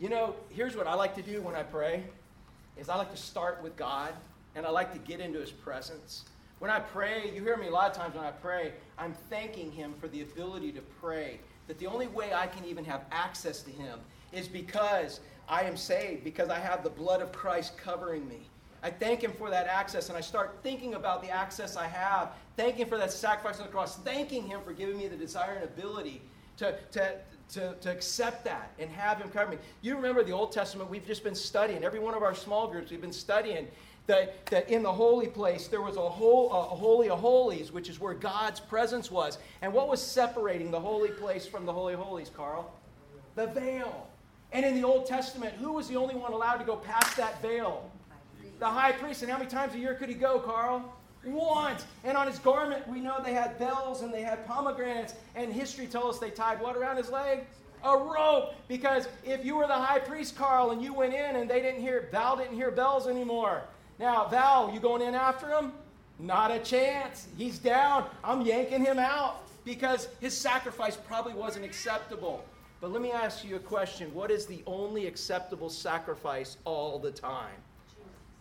[0.00, 2.04] You know, here's what I like to do when I pray
[2.76, 4.12] is I like to start with God
[4.54, 6.24] and I like to get into his presence.
[6.60, 9.72] When I pray, you hear me a lot of times when I pray, I'm thanking
[9.72, 11.40] Him for the ability to pray.
[11.66, 13.98] That the only way I can even have access to Him
[14.32, 18.48] is because I am saved, because I have the blood of Christ covering me.
[18.82, 22.32] I thank Him for that access, and I start thinking about the access I have,
[22.56, 25.64] thanking for that sacrifice on the cross, thanking Him for giving me the desire and
[25.64, 26.20] ability
[26.58, 27.16] to, to,
[27.52, 29.58] to, to accept that and have Him cover me.
[29.82, 31.82] You remember the Old Testament, we've just been studying.
[31.82, 33.68] Every one of our small groups, we've been studying
[34.06, 37.88] that, that in the holy place there was a, whole, a holy of holies, which
[37.88, 39.38] is where God's presence was.
[39.62, 42.72] And what was separating the holy place from the holy holies, Carl?
[43.34, 44.08] The veil.
[44.52, 47.40] And in the Old Testament, who was the only one allowed to go past that
[47.42, 47.90] veil?
[48.60, 49.22] The high priest.
[49.22, 50.94] And how many times a year could he go, Carl?
[51.24, 51.84] Once.
[52.04, 55.14] And on his garment, we know they had bells and they had pomegranates.
[55.34, 57.46] And history tells us they tied what around his leg?
[57.82, 58.54] A rope.
[58.68, 61.80] Because if you were the high priest, Carl, and you went in and they didn't
[61.80, 63.62] hear, Val didn't hear bells anymore.
[63.98, 65.72] Now, Val, you going in after him?
[66.18, 67.28] Not a chance.
[67.36, 68.06] He's down.
[68.22, 72.44] I'm yanking him out because his sacrifice probably wasn't acceptable.
[72.80, 77.10] But let me ask you a question What is the only acceptable sacrifice all the
[77.10, 77.56] time?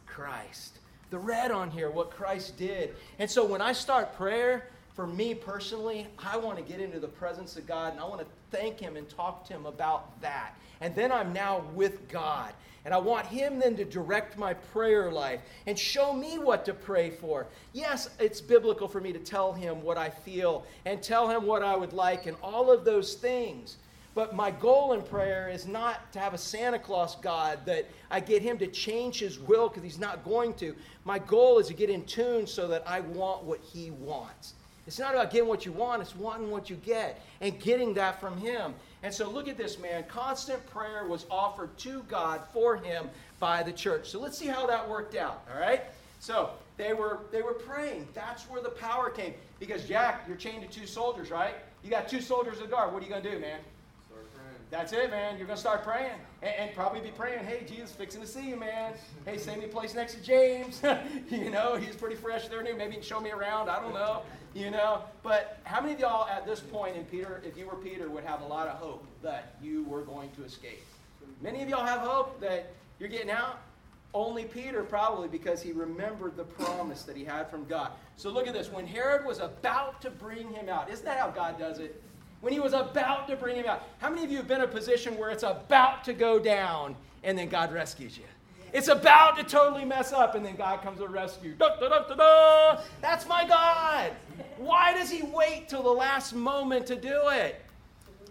[0.06, 0.80] Christ.
[1.10, 2.96] The red on here, what Christ did.
[3.20, 7.08] And so when I start prayer, for me personally, I want to get into the
[7.08, 10.56] presence of God and I want to thank Him and talk to Him about that.
[10.82, 12.54] And then I'm now with God.
[12.86, 16.74] And I want Him then to direct my prayer life and show me what to
[16.74, 17.48] pray for.
[17.72, 21.64] Yes, it's biblical for me to tell Him what I feel and tell Him what
[21.64, 23.78] I would like and all of those things.
[24.16, 28.20] But my goal in prayer is not to have a Santa Claus God that I
[28.20, 30.76] get him to change his will because he's not going to.
[31.04, 34.54] My goal is to get in tune so that I want what he wants.
[34.86, 38.20] It's not about getting what you want, it's wanting what you get and getting that
[38.20, 38.76] from him.
[39.04, 40.06] And so look at this, man.
[40.08, 44.10] Constant prayer was offered to God for him by the church.
[44.10, 45.82] So let's see how that worked out, all right?
[46.20, 48.08] So they were they were praying.
[48.14, 49.34] That's where the power came.
[49.60, 51.56] Because Jack, you're chained to two soldiers, right?
[51.84, 52.94] You got two soldiers of guard.
[52.94, 53.60] What are you gonna do, man?
[54.74, 55.38] That's it, man.
[55.38, 56.18] You're going to start praying.
[56.42, 58.94] And, and, probably be praying, hey, Jesus, fixing to see you, man.
[59.24, 60.82] Hey, send me a place next to James.
[61.30, 62.76] you know, he's pretty fresh there, new.
[62.76, 63.70] Maybe he can show me around.
[63.70, 64.24] I don't know.
[64.54, 65.04] You know.
[65.24, 68.24] But how many of y'all at this point in Peter, if you were Peter, would
[68.24, 70.84] have a lot of hope that you were going to escape?
[71.42, 73.60] Many of y'all have hope that you're getting out.
[74.14, 77.92] Only Peter, probably, because he remembered the promise that he had from God.
[78.16, 78.72] So look at this.
[78.72, 82.02] When Herod was about to bring him out, isn't that how God does it?
[82.44, 83.84] when he was about to bring him out.
[84.00, 86.94] How many of you have been in a position where it's about to go down
[87.24, 88.26] and then God rescues you?
[88.74, 91.54] It's about to totally mess up, and then God comes to rescue.
[91.54, 94.12] Da, da, da, That's my God.
[94.58, 97.62] Why does He wait till the last moment to do it?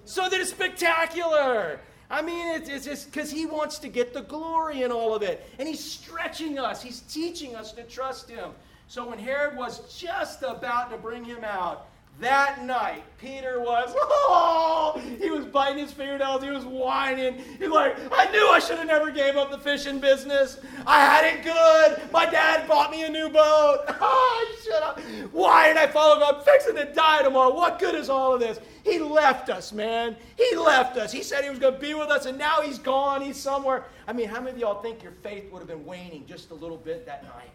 [0.05, 1.81] So that it's spectacular.
[2.11, 5.23] I mean, it's, it's just because He wants to get the glory in all of
[5.23, 5.49] it.
[5.59, 8.51] And He's stretching us, He's teaching us to trust Him.
[8.89, 11.89] So when Herod was just about to bring Him out,
[12.21, 16.43] that night, Peter was, oh, he was biting his fingernails.
[16.43, 17.43] He was whining.
[17.59, 20.59] He's like, I knew I should have never gave up the fishing business.
[20.87, 22.13] I had it good.
[22.13, 23.85] My dad bought me a new boat.
[24.05, 25.33] Oh, should have.
[25.33, 26.37] Why did I follow God?
[26.37, 27.55] I'm fixing to die tomorrow.
[27.55, 28.59] What good is all of this?
[28.85, 30.17] He left us, man.
[30.37, 31.13] He left us.
[31.13, 33.23] He said he was going to be with us, and now he's gone.
[33.23, 33.85] He's somewhere.
[34.07, 36.55] I mean, how many of y'all think your faith would have been waning just a
[36.55, 37.51] little bit that night?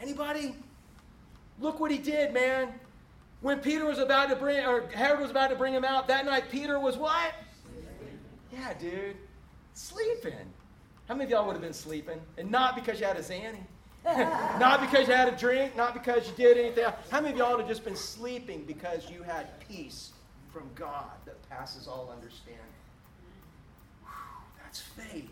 [0.00, 0.54] Anybody?
[1.60, 2.72] Look what he did, man.
[3.40, 6.26] When Peter was about to bring, or Herod was about to bring him out that
[6.26, 7.32] night, Peter was what?
[8.52, 9.16] Yeah, dude,
[9.74, 10.32] sleeping.
[11.06, 12.20] How many of y'all would have been sleeping?
[12.36, 13.60] And not because you had a Zanny.
[14.58, 16.94] not because you had a drink, not because you did anything else.
[17.10, 20.10] How many of y'all would have just been sleeping because you had peace
[20.52, 22.60] from God that passes all understanding?
[24.02, 24.10] Whew,
[24.62, 25.30] that's faith.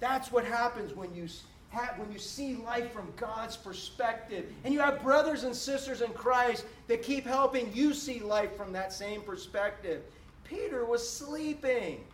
[0.00, 1.26] That's what happens when you
[1.74, 6.12] have, when you see life from God's perspective, and you have brothers and sisters in
[6.12, 10.02] Christ that keep helping you see life from that same perspective.
[10.44, 12.04] Peter was sleeping.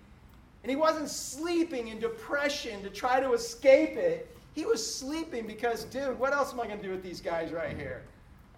[0.63, 4.37] And he wasn't sleeping in depression to try to escape it.
[4.55, 7.51] He was sleeping because, dude, what else am I going to do with these guys
[7.51, 8.03] right here?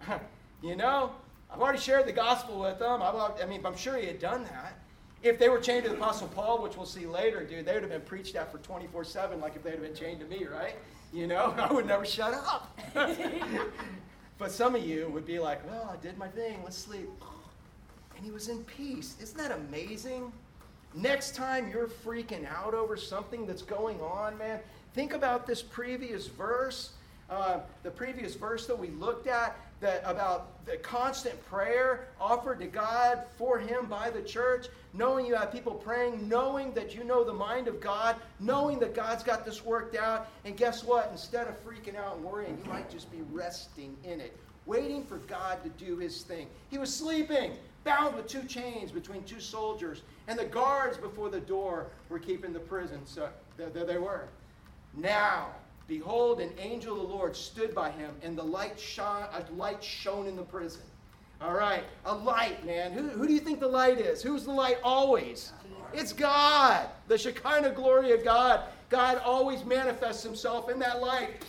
[0.61, 1.11] you know,
[1.49, 3.01] I've already shared the gospel with them.
[3.01, 4.77] I mean, I'm sure he had done that.
[5.23, 7.81] If they were chained to the Apostle Paul, which we'll see later, dude, they would
[7.81, 10.45] have been preached at for 24 7, like if they'd have been chained to me,
[10.45, 10.75] right?
[11.13, 12.77] You know, I would never shut up.
[14.37, 17.07] but some of you would be like, well, I did my thing, let's sleep.
[18.17, 19.15] And he was in peace.
[19.21, 20.33] Isn't that amazing?
[20.93, 24.59] Next time you're freaking out over something that's going on, man,
[24.93, 26.91] think about this previous verse.
[27.29, 32.67] Uh, the previous verse that we looked at that about the constant prayer offered to
[32.67, 37.23] God for him by the church knowing you have people praying, knowing that you know
[37.23, 40.27] the mind of God, knowing that God's got this worked out.
[40.45, 41.09] And guess what?
[41.11, 45.17] Instead of freaking out and worrying, you might just be resting in it, waiting for
[45.17, 46.47] God to do his thing.
[46.69, 51.41] He was sleeping, bound with two chains between two soldiers, and the guards before the
[51.41, 53.01] door were keeping the prison.
[53.05, 54.27] So there, they were.
[54.95, 55.47] Now,
[55.87, 59.83] behold, an angel of the Lord stood by him, and the light shone, a light
[59.83, 60.83] shone in the prison.
[61.43, 62.93] All right, a light, man.
[62.93, 64.23] Who, who do you think the light is?
[64.23, 65.51] Who's the light always?
[65.93, 68.61] It's God, the Shekinah glory of God.
[68.89, 71.43] God always manifests himself in that light.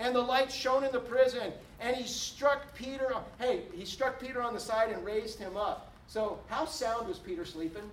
[0.00, 3.14] And the light shone in the prison, and he struck Peter.
[3.38, 5.92] Hey, he struck Peter on the side and raised him up.
[6.08, 7.88] So, how sound was Peter sleeping?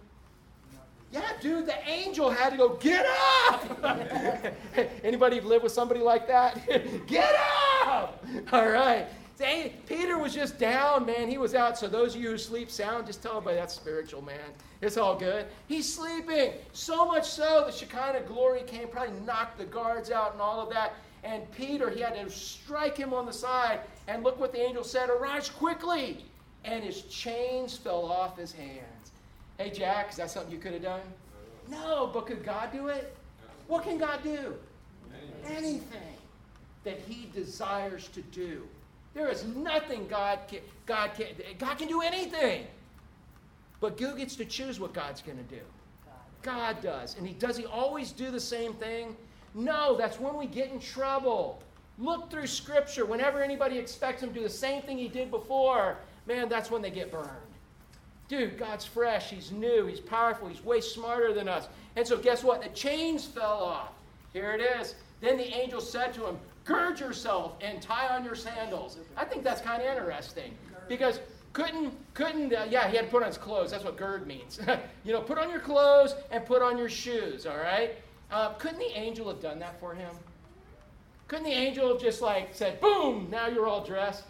[1.11, 3.05] Yeah, dude, the angel had to go, get
[3.47, 3.85] up!
[5.03, 6.59] Anybody live with somebody like that?
[7.07, 7.35] get
[7.85, 8.25] up!
[8.51, 9.05] All right.
[9.87, 11.29] Peter was just down, man.
[11.29, 11.77] He was out.
[11.77, 14.39] So those of you who sleep sound, just tell everybody that's spiritual, man.
[14.81, 15.45] It's all good.
[15.67, 16.53] He's sleeping.
[16.73, 20.69] So much so, the Shekinah glory came, probably knocked the guards out and all of
[20.73, 20.93] that.
[21.23, 23.79] And Peter, he had to strike him on the side.
[24.07, 26.25] And look what the angel said arise quickly.
[26.65, 29.11] And his chains fell off his hands.
[29.57, 31.01] Hey, Jack, is that something you could have done?
[31.69, 33.15] No, but could God do it?
[33.67, 34.55] What can God do?
[35.45, 36.17] Anything
[36.83, 38.67] that he desires to do.
[39.13, 41.27] There is nothing God can, God can,
[41.59, 42.65] God can do anything.
[43.79, 45.61] But who gets to choose what God's going to do?
[46.41, 47.17] God does.
[47.17, 49.15] And he does he always do the same thing?
[49.53, 51.61] No, that's when we get in trouble.
[51.99, 53.05] Look through scripture.
[53.05, 55.97] Whenever anybody expects him to do the same thing he did before,
[56.27, 57.29] man, that's when they get burned.
[58.29, 61.67] Dude, God's fresh, he's new, he's powerful, he's way smarter than us.
[61.95, 62.63] And so guess what?
[62.63, 63.91] The chains fell off.
[64.31, 64.95] Here it is.
[65.21, 68.97] Then the angel said to him, Gird yourself and tie on your sandals.
[69.17, 70.55] I think that's kind of interesting
[70.87, 71.19] because
[71.51, 73.71] couldn't couldn't uh, yeah he had to put on his clothes.
[73.71, 74.59] That's what gird means.
[75.03, 77.45] you know, put on your clothes and put on your shoes.
[77.45, 77.95] All right.
[78.31, 80.15] Uh, couldn't the angel have done that for him?
[81.27, 83.27] Couldn't the angel have just like said, "Boom!
[83.29, 84.23] Now you're all dressed."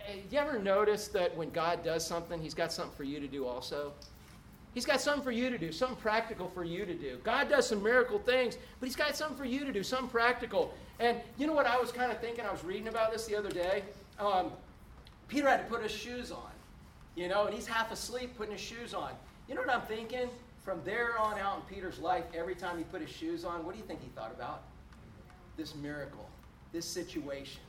[0.00, 3.28] Uh, you ever notice that when God does something, He's got something for you to
[3.28, 3.92] do also?
[4.72, 7.18] He's got something for you to do, something practical for you to do.
[7.24, 10.74] God does some miracle things, but He's got something for you to do, something practical.
[11.00, 12.44] And you know what I was kind of thinking?
[12.44, 13.82] I was reading about this the other day.
[14.18, 14.52] Um,
[15.28, 16.50] Peter had to put his shoes on,
[17.16, 19.12] you know, and he's half asleep putting his shoes on.
[19.48, 20.28] You know what I'm thinking?
[20.62, 23.72] From there on out in Peter's life, every time he put his shoes on, what
[23.72, 24.62] do you think he thought about?
[25.56, 26.28] This miracle,
[26.70, 27.62] this situation.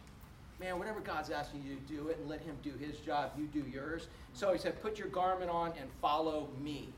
[0.59, 3.45] Man, whatever God's asking you to do it and let him do his job, you
[3.45, 4.07] do yours.
[4.33, 6.89] So he said, Put your garment on and follow me.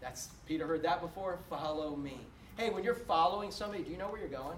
[0.00, 1.38] That's Peter heard that before?
[1.50, 2.18] Follow me.
[2.56, 4.56] Hey, when you're following somebody, do you know where you're going?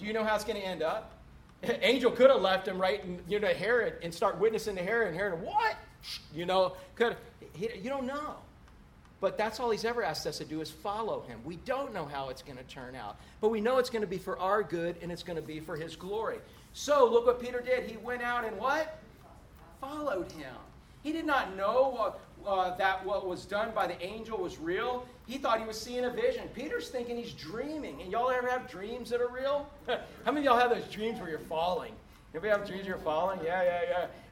[0.00, 1.12] Do you know how it's going to end up?
[1.62, 5.08] Angel could have left him right in, you know, Herod and start witnessing to Herod,
[5.08, 5.76] and Herod, what?
[6.34, 7.16] You know, could
[7.52, 8.36] he, you don't know.
[9.20, 11.40] But that's all he's ever asked us to do is follow him.
[11.44, 14.08] We don't know how it's going to turn out, but we know it's going to
[14.08, 16.38] be for our good and it's going to be for his glory.
[16.72, 17.90] So look what Peter did.
[17.90, 18.98] He went out and what?
[19.80, 20.54] Followed him.
[21.02, 22.14] He did not know
[22.46, 25.06] uh, that what was done by the angel was real.
[25.26, 26.48] He thought he was seeing a vision.
[26.54, 28.02] Peter's thinking he's dreaming.
[28.02, 29.68] And y'all ever have dreams that are real?
[29.86, 31.92] How many of y'all have those dreams where you're falling?
[32.32, 33.40] Anybody have dreams you're falling?
[33.44, 33.80] Yeah, yeah,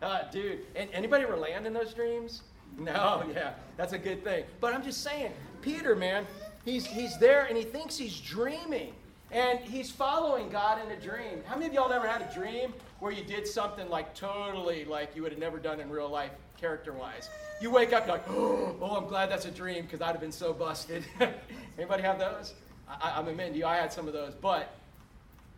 [0.01, 0.07] yeah.
[0.07, 2.43] Uh, dude, and anybody ever land in those dreams?
[2.79, 4.45] No, yeah, that's a good thing.
[4.61, 6.27] But I'm just saying, Peter, man,
[6.65, 8.93] he's, he's there and he thinks he's dreaming.
[9.31, 11.43] And he's following God in a dream.
[11.45, 15.15] How many of y'all ever had a dream where you did something like totally like
[15.15, 17.29] you would have never done in real life, character wise?
[17.61, 20.33] You wake up, you're like, oh, I'm glad that's a dream because I'd have been
[20.33, 21.05] so busted.
[21.79, 22.55] Anybody have those?
[22.89, 24.35] I, I'm admitting to you, I had some of those.
[24.35, 24.75] But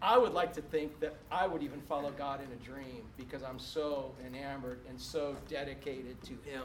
[0.02, 3.42] I would like to think that I would even follow God in a dream because
[3.42, 6.62] I'm so enamored and so dedicated to Him.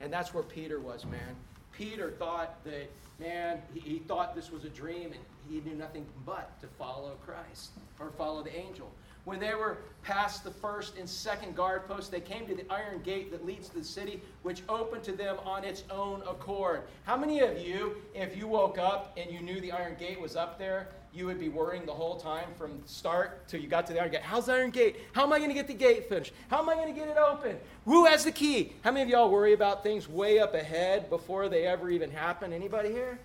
[0.00, 1.36] And that's where Peter was, man.
[1.72, 6.06] Peter thought that, man, he, he thought this was a dream and he knew nothing
[6.24, 8.90] but to follow Christ or follow the angel.
[9.24, 13.02] When they were past the first and second guard posts, they came to the iron
[13.02, 16.82] gate that leads to the city, which opened to them on its own accord.
[17.04, 20.36] How many of you, if you woke up and you knew the iron gate was
[20.36, 23.92] up there, you would be worrying the whole time from start till you got to
[23.92, 24.22] the iron gate?
[24.22, 24.96] How's the iron gate?
[25.12, 26.32] How am I going to get the gate finished?
[26.48, 27.56] How am I going to get it open?
[27.84, 28.72] Who has the key?
[28.82, 32.52] How many of y'all worry about things way up ahead before they ever even happen?
[32.52, 33.18] Anybody here?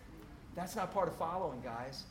[0.56, 2.04] That's not part of following, guys.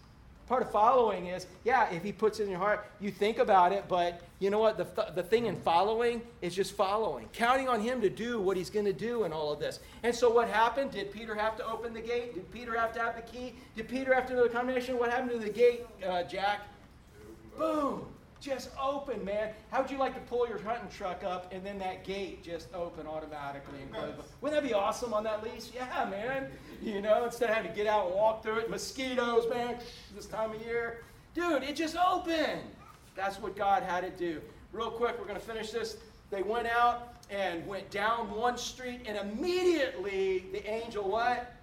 [0.47, 3.73] Part of following is, yeah, if he puts it in your heart, you think about
[3.73, 4.77] it, but you know what?
[4.77, 8.57] The, th- the thing in following is just following, counting on him to do what
[8.57, 9.81] he's going to do in all of this.
[10.03, 10.91] And so, what happened?
[10.91, 12.35] Did Peter have to open the gate?
[12.35, 13.55] Did Peter have to have the key?
[13.75, 14.99] Did Peter have to know the combination?
[14.99, 16.61] What happened to the gate, uh, Jack?
[17.57, 18.07] Boom!
[18.45, 19.55] Just open, man.
[19.71, 22.69] How would you like to pull your hunting truck up and then that gate just
[22.75, 24.13] open automatically and close?
[24.43, 25.71] Wouldn't that be awesome on that lease?
[25.75, 26.49] Yeah, man.
[26.83, 29.79] You know, instead of having to get out and walk through it, mosquitoes, man,
[30.15, 31.05] this time of year.
[31.35, 32.61] Dude, it just opened.
[33.17, 34.43] That's what God had to do.
[34.73, 35.97] Real quick, we're going to finish this.
[36.29, 41.55] They went out and went down one street, and immediately the angel what?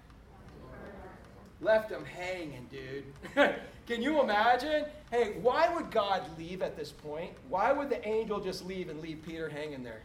[1.60, 3.04] Left them hanging, dude.
[3.86, 4.84] Can you imagine?
[5.10, 7.32] Hey, why would God leave at this point?
[7.48, 10.02] Why would the angel just leave and leave Peter hanging there?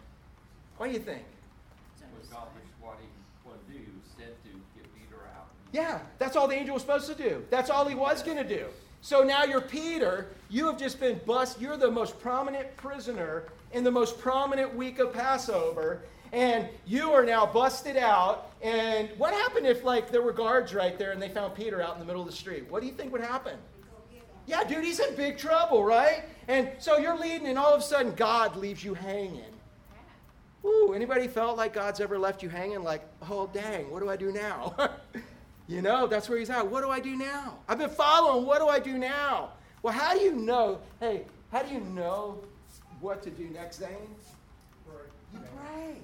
[0.78, 1.24] What do you think?
[2.82, 5.48] What he would do, said to get Peter out.
[5.72, 7.44] Yeah, that's all the angel was supposed to do.
[7.50, 8.66] That's all he was going to do.
[9.02, 10.28] So now you're Peter.
[10.50, 11.60] You have just been bust.
[11.62, 16.02] You're the most prominent prisoner in the most prominent week of Passover.
[16.34, 18.52] And you are now busted out.
[18.62, 21.94] And what happened if, like, there were guards right there and they found Peter out
[21.94, 22.70] in the middle of the street?
[22.70, 23.58] What do you think would happen?
[24.46, 26.24] Yeah, dude, he's in big trouble, right?
[26.48, 29.44] And so you're leading, and all of a sudden, God leaves you hanging.
[30.64, 32.82] Ooh, anybody felt like God's ever left you hanging?
[32.82, 34.74] Like, oh, dang, what do I do now?
[35.68, 36.66] you know, that's where he's at.
[36.66, 37.60] What do I do now?
[37.68, 38.46] I've been following.
[38.46, 39.52] What do I do now?
[39.84, 40.80] Well, how do you know?
[41.00, 42.42] Hey, how do you know
[43.02, 44.16] what to do next, Zane?
[45.34, 45.98] You pray.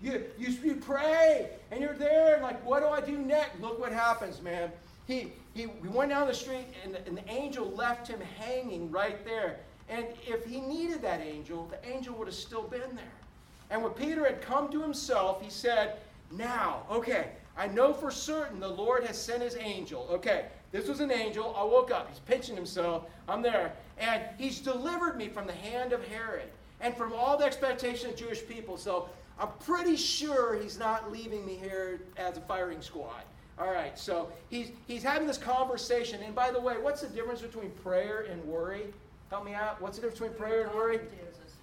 [0.00, 3.60] You, you, you pray, and you're there, and like, what do I do next?
[3.60, 4.70] Look what happens, man.
[5.06, 9.56] He, he, we went down the street, and, the angel left him hanging right there.
[9.88, 13.18] And if he needed that angel, the angel would have still been there.
[13.70, 15.96] And when Peter had come to himself, he said,
[16.30, 20.06] Now, okay, I know for certain the Lord has sent his angel.
[20.10, 21.54] Okay, this was an angel.
[21.58, 22.08] I woke up.
[22.08, 23.04] He's pinching himself.
[23.28, 23.72] I'm there.
[23.98, 26.48] And he's delivered me from the hand of Herod
[26.80, 28.76] and from all the expectation of Jewish people.
[28.76, 29.08] So
[29.40, 33.22] I'm pretty sure he's not leaving me here as a firing squad.
[33.58, 36.22] All right, so he's, he's having this conversation.
[36.22, 38.86] And by the way, what's the difference between prayer and worry?
[39.30, 39.80] Help me out.
[39.80, 41.00] What's the difference between prayer and worry?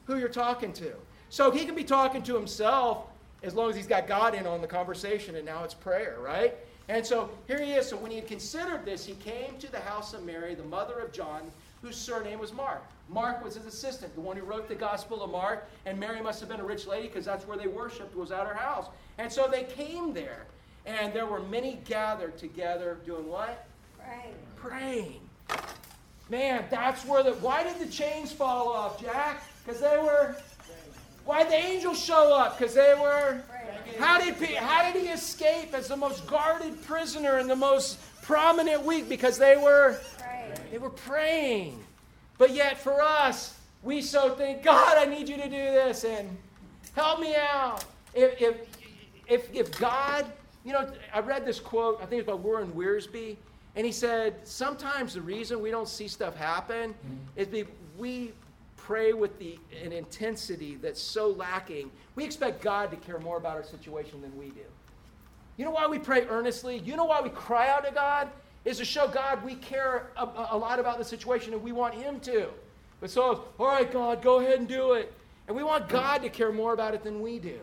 [0.05, 0.93] Who you're talking to.
[1.29, 3.07] So he can be talking to himself
[3.43, 6.55] as long as he's got God in on the conversation, and now it's prayer, right?
[6.87, 7.87] And so here he is.
[7.87, 10.99] So when he had considered this, he came to the house of Mary, the mother
[10.99, 11.51] of John,
[11.85, 12.83] whose surname was Mark.
[13.09, 16.39] Mark was his assistant, the one who wrote the Gospel of Mark, and Mary must
[16.39, 18.87] have been a rich lady because that's where they worshiped, was at her house.
[19.19, 20.47] And so they came there,
[20.87, 23.67] and there were many gathered together doing what?
[23.99, 24.33] Praying.
[24.55, 25.21] Praying.
[26.29, 27.33] Man, that's where the.
[27.33, 29.43] Why did the chains fall off, Jack?
[29.63, 30.35] Because they were.
[31.25, 32.57] Why did the angels show up?
[32.57, 33.43] Because they were.
[33.99, 37.99] How did, he, how did he escape as the most guarded prisoner in the most
[38.23, 39.07] prominent week?
[39.07, 39.99] Because they were.
[40.71, 41.83] They were praying.
[42.37, 46.35] But yet, for us, we so think, God, I need you to do this and
[46.95, 47.85] help me out.
[48.13, 48.55] If, if,
[49.27, 50.25] if, if God,
[50.63, 53.37] you know, I read this quote, I think it's by Warren Wiersbe,
[53.75, 57.15] and he said, sometimes the reason we don't see stuff happen mm-hmm.
[57.35, 58.31] is because we
[58.77, 61.89] pray with the, an intensity that's so lacking.
[62.15, 64.61] We expect God to care more about our situation than we do.
[65.57, 66.77] You know why we pray earnestly?
[66.79, 68.29] You know why we cry out to God?
[68.65, 71.93] Is to show God we care a, a lot about the situation and we want
[71.93, 72.47] Him to.
[72.99, 75.13] But so, all right, God, go ahead and do it.
[75.47, 77.59] And we want God to care more about it than we do.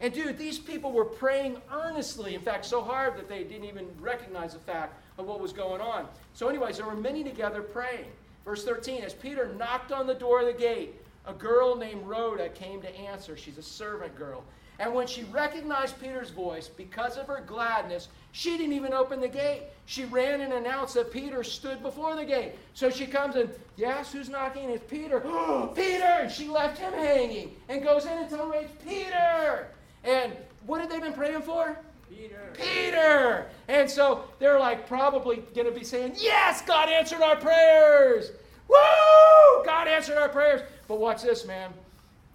[0.00, 3.86] And dude, these people were praying earnestly, in fact, so hard that they didn't even
[4.00, 6.06] recognize the fact of what was going on.
[6.34, 8.06] So, anyways, there were many together praying.
[8.44, 10.94] Verse 13 As Peter knocked on the door of the gate,
[11.26, 13.36] a girl named Rhoda came to answer.
[13.36, 14.44] She's a servant girl.
[14.78, 19.28] And when she recognized Peter's voice, because of her gladness, she didn't even open the
[19.28, 19.62] gate.
[19.86, 22.52] She ran and announced that Peter stood before the gate.
[22.74, 24.70] So she comes and, yes, who's knocking?
[24.70, 25.20] It's Peter.
[25.24, 26.04] Oh, Peter!
[26.04, 29.68] And she left him hanging and goes in and tells him it's Peter.
[30.04, 30.32] And
[30.66, 31.76] what had they been praying for?
[32.08, 32.52] Peter.
[32.54, 33.46] Peter.
[33.66, 38.30] And so they're like probably going to be saying, Yes, God answered our prayers.
[38.68, 39.64] Woo!
[39.64, 40.62] God answered our prayers.
[40.86, 41.72] But watch this, man.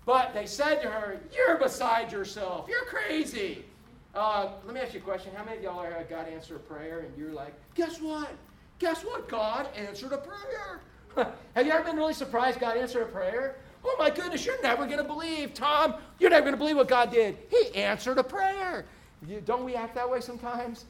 [0.06, 2.68] But they said to her, You're beside yourself.
[2.70, 3.66] You're crazy.
[4.14, 5.32] Uh, let me ask you a question.
[5.36, 8.32] How many of y'all are had God answer a prayer and you're like, Guess what?
[8.80, 9.30] Guess what?
[9.30, 10.82] God answered a prayer.
[11.56, 13.56] Have you ever been really surprised God answered a prayer?
[13.86, 15.96] Oh my goodness, you're never going to believe, Tom.
[16.20, 17.38] You're never going to believe what God did.
[17.50, 18.86] He answered a prayer.
[19.28, 20.86] You, don't we act that way sometimes?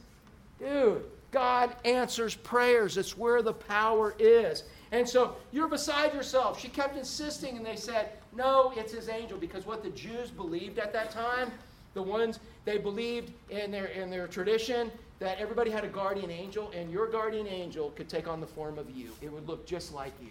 [0.58, 2.96] Dude, God answers prayers.
[2.96, 4.64] It's where the power is.
[4.92, 6.60] And so you're beside yourself.
[6.60, 9.38] She kept insisting, and they said, No, it's his angel.
[9.38, 11.50] Because what the Jews believed at that time,
[11.94, 16.70] the ones they believed in their, in their tradition, that everybody had a guardian angel,
[16.74, 19.10] and your guardian angel could take on the form of you.
[19.22, 20.30] It would look just like you.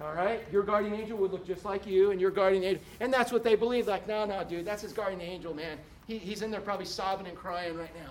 [0.00, 0.40] All right?
[0.52, 2.82] Your guardian angel would look just like you, and your guardian angel.
[3.00, 3.88] And that's what they believed.
[3.88, 5.78] Like, no, no, dude, that's his guardian angel, man.
[6.06, 8.10] He, he's in there probably sobbing and crying right now.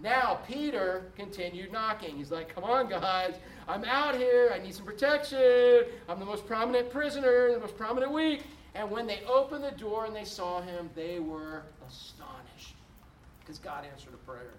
[0.00, 2.16] Now, Peter continued knocking.
[2.16, 3.36] He's like, come on, guys.
[3.68, 4.50] I'm out here.
[4.52, 5.84] I need some protection.
[6.08, 8.42] I'm the most prominent prisoner, the most prominent week.
[8.74, 12.74] And when they opened the door and they saw him, they were astonished
[13.40, 14.54] because God answered a prayer.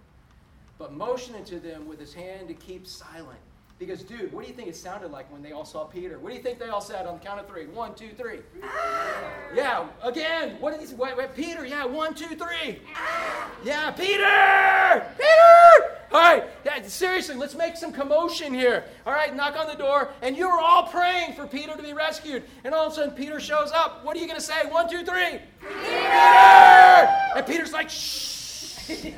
[0.78, 3.40] But motioning to them with his hand to keep silent.
[3.78, 6.18] Because, dude, what do you think it sounded like when they all saw Peter?
[6.18, 7.66] What do you think they all said on the count of three?
[7.66, 8.40] One, two, three.
[8.64, 9.22] Ah!
[9.54, 10.56] Yeah, again.
[10.62, 10.96] What did he say?
[10.96, 12.80] Wait, wait, Peter, yeah, one, two, three.
[12.96, 13.52] Ah!
[13.66, 15.06] Yeah, Peter!
[15.18, 15.96] Peter!
[16.14, 18.86] All right, seriously, let's make some commotion here.
[19.06, 20.14] All right, knock on the door.
[20.22, 22.44] And you were all praying for Peter to be rescued.
[22.64, 24.06] And all of a sudden, Peter shows up.
[24.06, 24.66] What are you going to say?
[24.70, 25.42] One, two, three.
[25.60, 27.10] Peter!
[27.36, 29.12] And Peter's like, shh.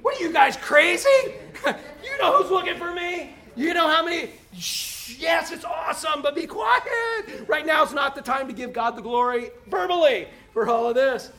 [0.00, 1.08] What are you guys crazy?
[1.66, 3.34] you know who's looking for me?
[3.58, 4.30] You know how many?
[4.56, 6.84] Shh, yes, it's awesome, but be quiet.
[7.48, 10.94] Right now is not the time to give God the glory verbally for all of
[10.94, 11.32] this.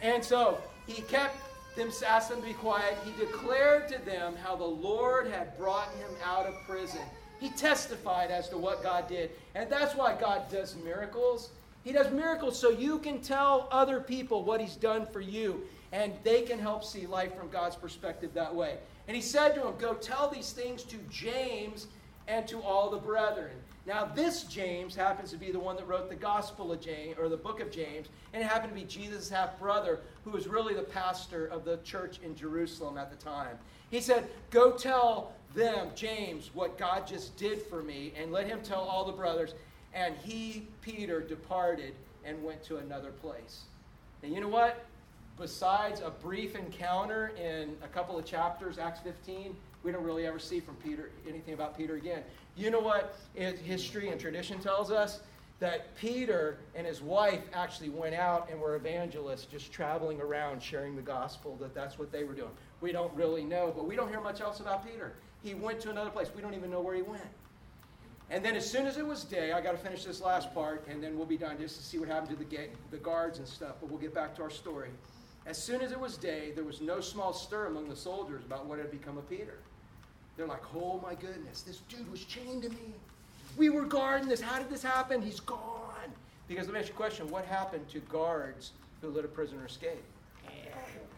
[0.00, 0.56] And so
[0.86, 1.36] he kept
[1.76, 2.96] them, asked them to be quiet.
[3.04, 7.02] He declared to them how the Lord had brought him out of prison.
[7.38, 9.32] He testified as to what God did.
[9.54, 11.50] And that's why God does miracles.
[11.84, 16.12] He does miracles so you can tell other people what he's done for you and
[16.22, 18.78] they can help see life from God's perspective that way.
[19.06, 21.86] And he said to him, Go tell these things to James
[22.26, 23.56] and to all the brethren.
[23.86, 27.30] Now, this James happens to be the one that wrote the Gospel of James, or
[27.30, 30.74] the book of James, and it happened to be Jesus' half brother, who was really
[30.74, 33.56] the pastor of the church in Jerusalem at the time.
[33.90, 38.60] He said, Go tell them, James, what God just did for me, and let him
[38.62, 39.54] tell all the brothers.
[39.94, 41.94] And he, Peter, departed
[42.26, 43.62] and went to another place.
[44.22, 44.84] And you know what?
[45.38, 50.38] Besides a brief encounter in a couple of chapters, Acts 15, we don't really ever
[50.38, 52.22] see from Peter anything about Peter again.
[52.56, 55.20] You know what history and tradition tells us?
[55.60, 60.94] That Peter and his wife actually went out and were evangelists, just traveling around sharing
[60.94, 62.52] the gospel, that that's what they were doing.
[62.80, 65.14] We don't really know, but we don't hear much else about Peter.
[65.42, 66.28] He went to another place.
[66.34, 67.26] We don't even know where he went.
[68.30, 70.86] And then as soon as it was day, I got to finish this last part,
[70.88, 73.48] and then we'll be done just to see what happened to the, the guards and
[73.48, 74.90] stuff, but we'll get back to our story.
[75.48, 78.66] As soon as it was day, there was no small stir among the soldiers about
[78.66, 79.56] what had become of Peter.
[80.36, 82.92] They're like, oh my goodness, this dude was chained to me.
[83.56, 84.42] We were guarding this.
[84.42, 85.22] How did this happen?
[85.22, 86.12] He's gone.
[86.48, 89.64] Because let me ask you a question what happened to guards who let a prisoner
[89.64, 90.04] escape?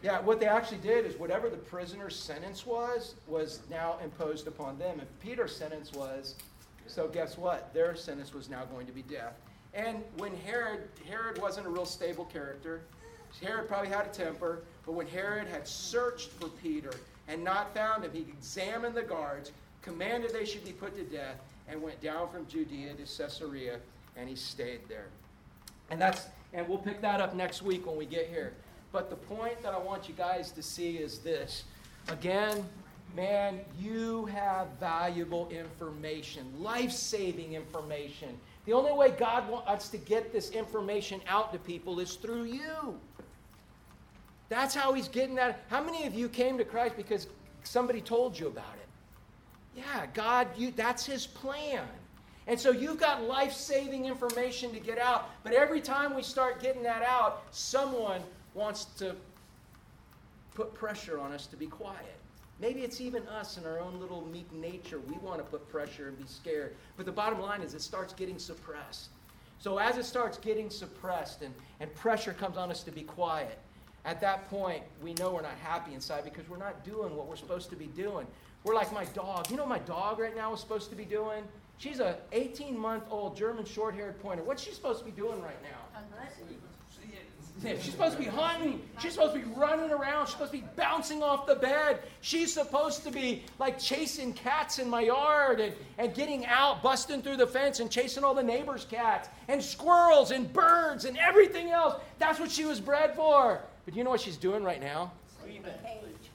[0.00, 4.78] Yeah, what they actually did is whatever the prisoner's sentence was, was now imposed upon
[4.78, 5.00] them.
[5.00, 6.36] And Peter's sentence was,
[6.86, 7.74] so guess what?
[7.74, 9.34] Their sentence was now going to be death.
[9.74, 12.82] And when Herod, Herod wasn't a real stable character,
[13.42, 16.92] Herod probably had a temper, but when Herod had searched for Peter
[17.28, 19.52] and not found him, he examined the guards,
[19.82, 21.36] commanded they should be put to death,
[21.68, 23.78] and went down from Judea to Caesarea,
[24.16, 25.06] and he stayed there.
[25.90, 28.52] And that's and we'll pick that up next week when we get here.
[28.92, 31.64] But the point that I want you guys to see is this.
[32.08, 32.64] Again,
[33.14, 38.38] man, you have valuable information, life saving information.
[38.66, 42.44] The only way God wants us to get this information out to people is through
[42.44, 42.98] you.
[44.50, 45.64] That's how he's getting that.
[45.70, 47.28] How many of you came to Christ because
[47.62, 49.80] somebody told you about it?
[49.80, 51.86] Yeah, God, you, that's his plan.
[52.48, 55.30] And so you've got life saving information to get out.
[55.44, 58.22] But every time we start getting that out, someone
[58.54, 59.14] wants to
[60.54, 62.16] put pressure on us to be quiet.
[62.58, 64.98] Maybe it's even us in our own little meek nature.
[64.98, 66.74] We want to put pressure and be scared.
[66.96, 69.10] But the bottom line is it starts getting suppressed.
[69.60, 73.58] So as it starts getting suppressed and, and pressure comes on us to be quiet,
[74.04, 77.36] at that point, we know we're not happy inside because we're not doing what we're
[77.36, 78.26] supposed to be doing.
[78.64, 79.50] We're like my dog.
[79.50, 81.44] You know my dog right now is supposed to be doing?
[81.78, 84.42] She's a 18 month old German short haired pointer.
[84.42, 86.00] What's she supposed to be doing right now?
[87.62, 88.80] She's supposed to be hunting.
[89.00, 90.26] She's supposed to be running around.
[90.26, 92.00] She's supposed to be bouncing off the bed.
[92.22, 97.20] She's supposed to be like chasing cats in my yard and, and getting out, busting
[97.22, 101.70] through the fence and chasing all the neighbors' cats and squirrels and birds and everything
[101.70, 101.96] else.
[102.18, 103.60] That's what she was bred for.
[103.90, 105.10] But you know what she's doing right now?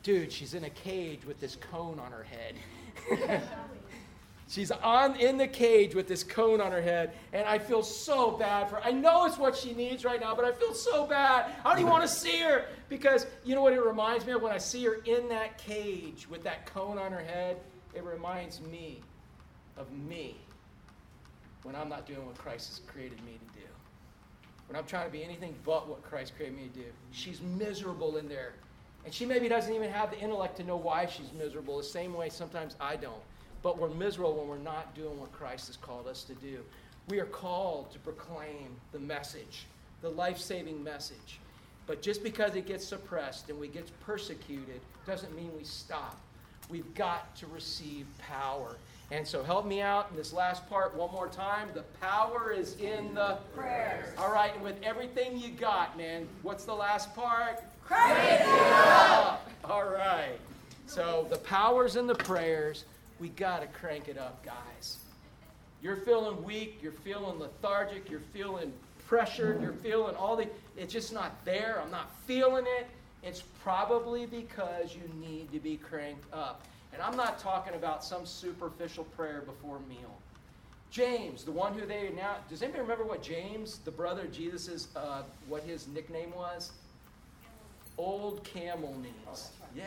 [0.04, 3.42] Dude, she's in a cage with this cone on her head.
[4.50, 8.32] she's on in the cage with this cone on her head, and I feel so
[8.32, 8.84] bad for her.
[8.84, 11.50] I know it's what she needs right now, but I feel so bad.
[11.64, 14.42] I don't even want to see her because you know what it reminds me of
[14.42, 17.56] when I see her in that cage with that cone on her head?
[17.94, 19.00] It reminds me
[19.78, 20.36] of me
[21.64, 23.66] when I'm not doing what Christ has created me to do
[24.68, 26.86] when I'm trying to be anything but what Christ created me to do.
[27.12, 28.54] She's miserable in there.
[29.06, 32.14] And she maybe doesn't even have the intellect to know why she's miserable, the same
[32.14, 33.22] way sometimes I don't.
[33.62, 36.60] But we're miserable when we're not doing what Christ has called us to do.
[37.08, 39.68] We are called to proclaim the message,
[40.02, 41.40] the life saving message.
[41.86, 46.20] But just because it gets suppressed and we get persecuted doesn't mean we stop.
[46.68, 48.76] We've got to receive power.
[49.12, 51.70] And so help me out in this last part one more time.
[51.74, 54.08] The power is in the prayers.
[54.18, 57.64] All right, and with everything you got, man, what's the last part?
[57.92, 59.48] It up.
[59.64, 60.40] All right.
[60.88, 62.86] So the power's in the prayers.
[63.20, 64.98] We got to crank it up, guys.
[65.82, 68.74] You're feeling weak, you're feeling lethargic, you're feeling
[69.08, 71.80] pressured, you're feeling all the it's just not there.
[71.84, 72.88] I'm not feeling it.
[73.24, 76.64] It's probably because you need to be cranked up.
[76.96, 80.18] And I'm not talking about some superficial prayer before meal.
[80.90, 84.88] James, the one who they now does anybody remember what James, the brother of Jesus,
[84.96, 86.72] uh, what his nickname was?
[87.98, 89.50] Old camel knees.
[89.76, 89.84] Yeah.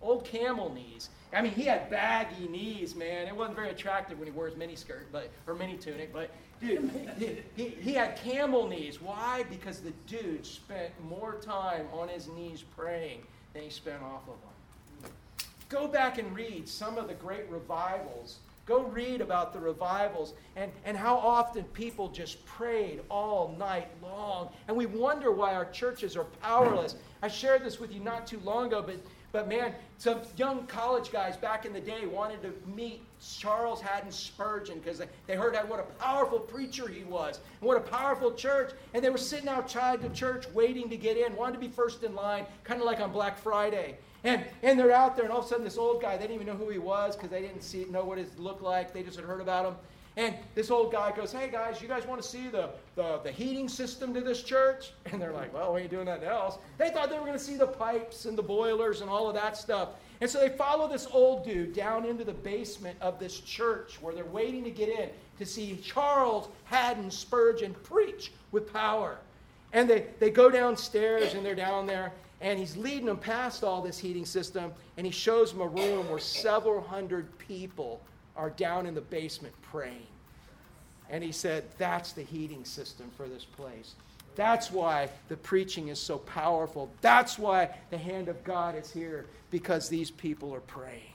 [0.00, 1.10] Old camel knees.
[1.32, 3.26] I mean, he had baggy knees, man.
[3.26, 6.12] It wasn't very attractive when he wore his mini skirt, but or mini tunic.
[6.12, 6.30] But
[6.60, 9.02] dude, he, he, he had camel knees.
[9.02, 9.44] Why?
[9.50, 13.22] Because the dude spent more time on his knees praying
[13.54, 14.57] than he spent off of them.
[15.68, 18.38] Go back and read some of the great revivals.
[18.64, 24.50] Go read about the revivals and, and how often people just prayed all night long.
[24.66, 26.96] And we wonder why our churches are powerless.
[27.22, 28.98] I shared this with you not too long ago, but
[29.30, 34.10] but man, some young college guys back in the day wanted to meet Charles Haddon
[34.10, 38.32] Spurgeon because they, they heard what a powerful preacher he was and what a powerful
[38.32, 38.72] church.
[38.94, 42.04] And they were sitting outside the church waiting to get in, wanted to be first
[42.04, 43.98] in line, kind of like on Black Friday.
[44.24, 46.34] And, and they're out there, and all of a sudden, this old guy, they didn't
[46.42, 48.92] even know who he was because they didn't see, know what he looked like.
[48.92, 49.74] They just had heard about him.
[50.18, 53.30] And this old guy goes, Hey guys, you guys want to see the, the, the
[53.30, 54.90] heating system to this church?
[55.12, 56.58] And they're like, Well, we ain't doing nothing else.
[56.76, 59.34] They thought they were going to see the pipes and the boilers and all of
[59.34, 59.90] that stuff.
[60.20, 64.12] And so they follow this old dude down into the basement of this church where
[64.12, 65.08] they're waiting to get in
[65.38, 69.18] to see Charles Haddon Spurgeon preach with power.
[69.72, 73.82] And they, they go downstairs and they're down there, and he's leading them past all
[73.82, 78.00] this heating system, and he shows them a room where several hundred people
[78.36, 80.06] are down in the basement praying.
[81.10, 83.94] And he said, That's the heating system for this place.
[84.36, 86.90] That's why the preaching is so powerful.
[87.00, 91.12] That's why the hand of God is here, because these people are praying.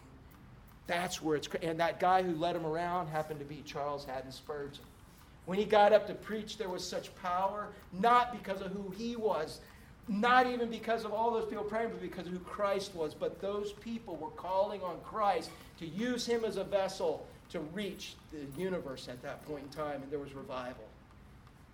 [0.87, 1.47] That's where it's.
[1.61, 4.83] And that guy who led him around happened to be Charles Haddon Spurgeon.
[5.45, 9.15] When he got up to preach, there was such power, not because of who he
[9.15, 9.59] was,
[10.07, 13.13] not even because of all those people praying, but because of who Christ was.
[13.13, 15.49] But those people were calling on Christ
[15.79, 20.01] to use him as a vessel to reach the universe at that point in time,
[20.01, 20.83] and there was revival.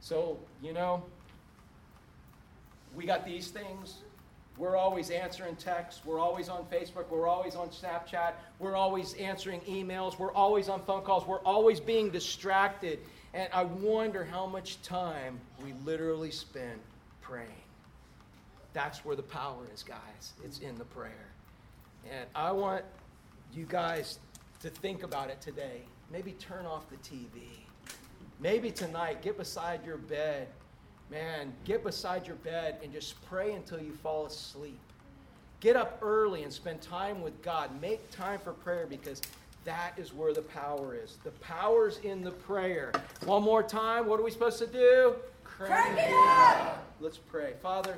[0.02, 1.04] So, you know,
[2.96, 3.98] we got these things.
[4.58, 6.02] We're always answering texts.
[6.04, 7.08] We're always on Facebook.
[7.10, 8.34] We're always on Snapchat.
[8.60, 10.20] We're always answering emails.
[10.20, 11.26] We're always on phone calls.
[11.26, 13.00] We're always being distracted.
[13.34, 16.80] And I wonder how much time we literally spend
[17.22, 17.48] praying.
[18.74, 20.34] That's where the power is, guys.
[20.44, 21.30] It's in the prayer.
[22.12, 22.84] And I want
[23.54, 24.20] you guys
[24.62, 25.82] to think about it today.
[26.12, 27.42] Maybe turn off the TV.
[28.40, 30.48] Maybe tonight, get beside your bed.
[31.12, 34.80] Man, get beside your bed and just pray until you fall asleep.
[35.60, 37.70] Get up early and spend time with God.
[37.82, 39.22] Make time for prayer because
[39.66, 41.18] that is where the power is.
[41.24, 42.94] The power's in the prayer.
[43.26, 45.16] One more time, what are we supposed to do?
[45.44, 46.86] Crank it up!
[47.02, 47.54] Let's pray.
[47.62, 47.98] Father,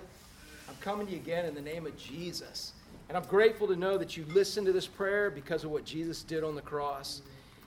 [0.72, 2.72] I'm coming to you again in the name of Jesus.
[3.10, 6.24] And I'm grateful to know that you listened to this prayer because of what Jesus
[6.24, 7.22] did on the cross.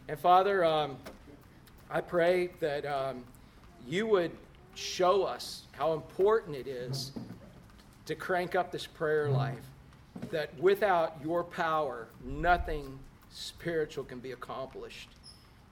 [0.08, 0.96] And Father, um,
[1.90, 3.22] I pray that um,
[3.86, 4.30] you would
[4.74, 7.12] show us how important it is
[8.06, 9.66] to crank up this prayer life.
[10.30, 12.98] That without your power, nothing
[13.30, 15.10] spiritual can be accomplished.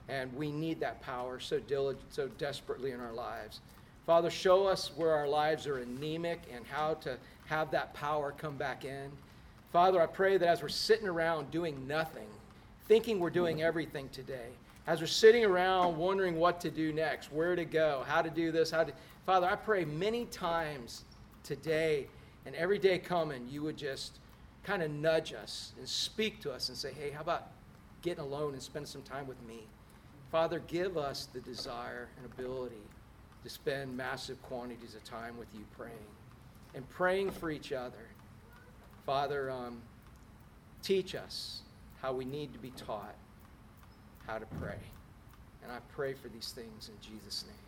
[0.07, 3.61] And we need that power so diligent, so desperately in our lives.
[4.05, 8.57] Father, show us where our lives are anemic and how to have that power come
[8.57, 9.09] back in.
[9.71, 12.27] Father, I pray that as we're sitting around doing nothing,
[12.87, 14.49] thinking we're doing everything today,
[14.87, 18.51] as we're sitting around wondering what to do next, where to go, how to do
[18.51, 18.91] this, how to.
[19.25, 21.05] Father, I pray many times
[21.43, 22.07] today
[22.45, 24.19] and every day coming, you would just
[24.63, 27.47] kind of nudge us and speak to us and say, hey, how about
[28.01, 29.61] getting alone and spending some time with me?
[30.29, 32.75] Father, give us the desire and ability
[33.43, 35.93] to spend massive quantities of time with you praying
[36.73, 38.07] and praying for each other.
[39.05, 39.81] Father, um,
[40.81, 41.61] teach us
[42.01, 43.15] how we need to be taught
[44.25, 44.79] how to pray.
[45.63, 47.62] And I pray for these things in Jesus' name.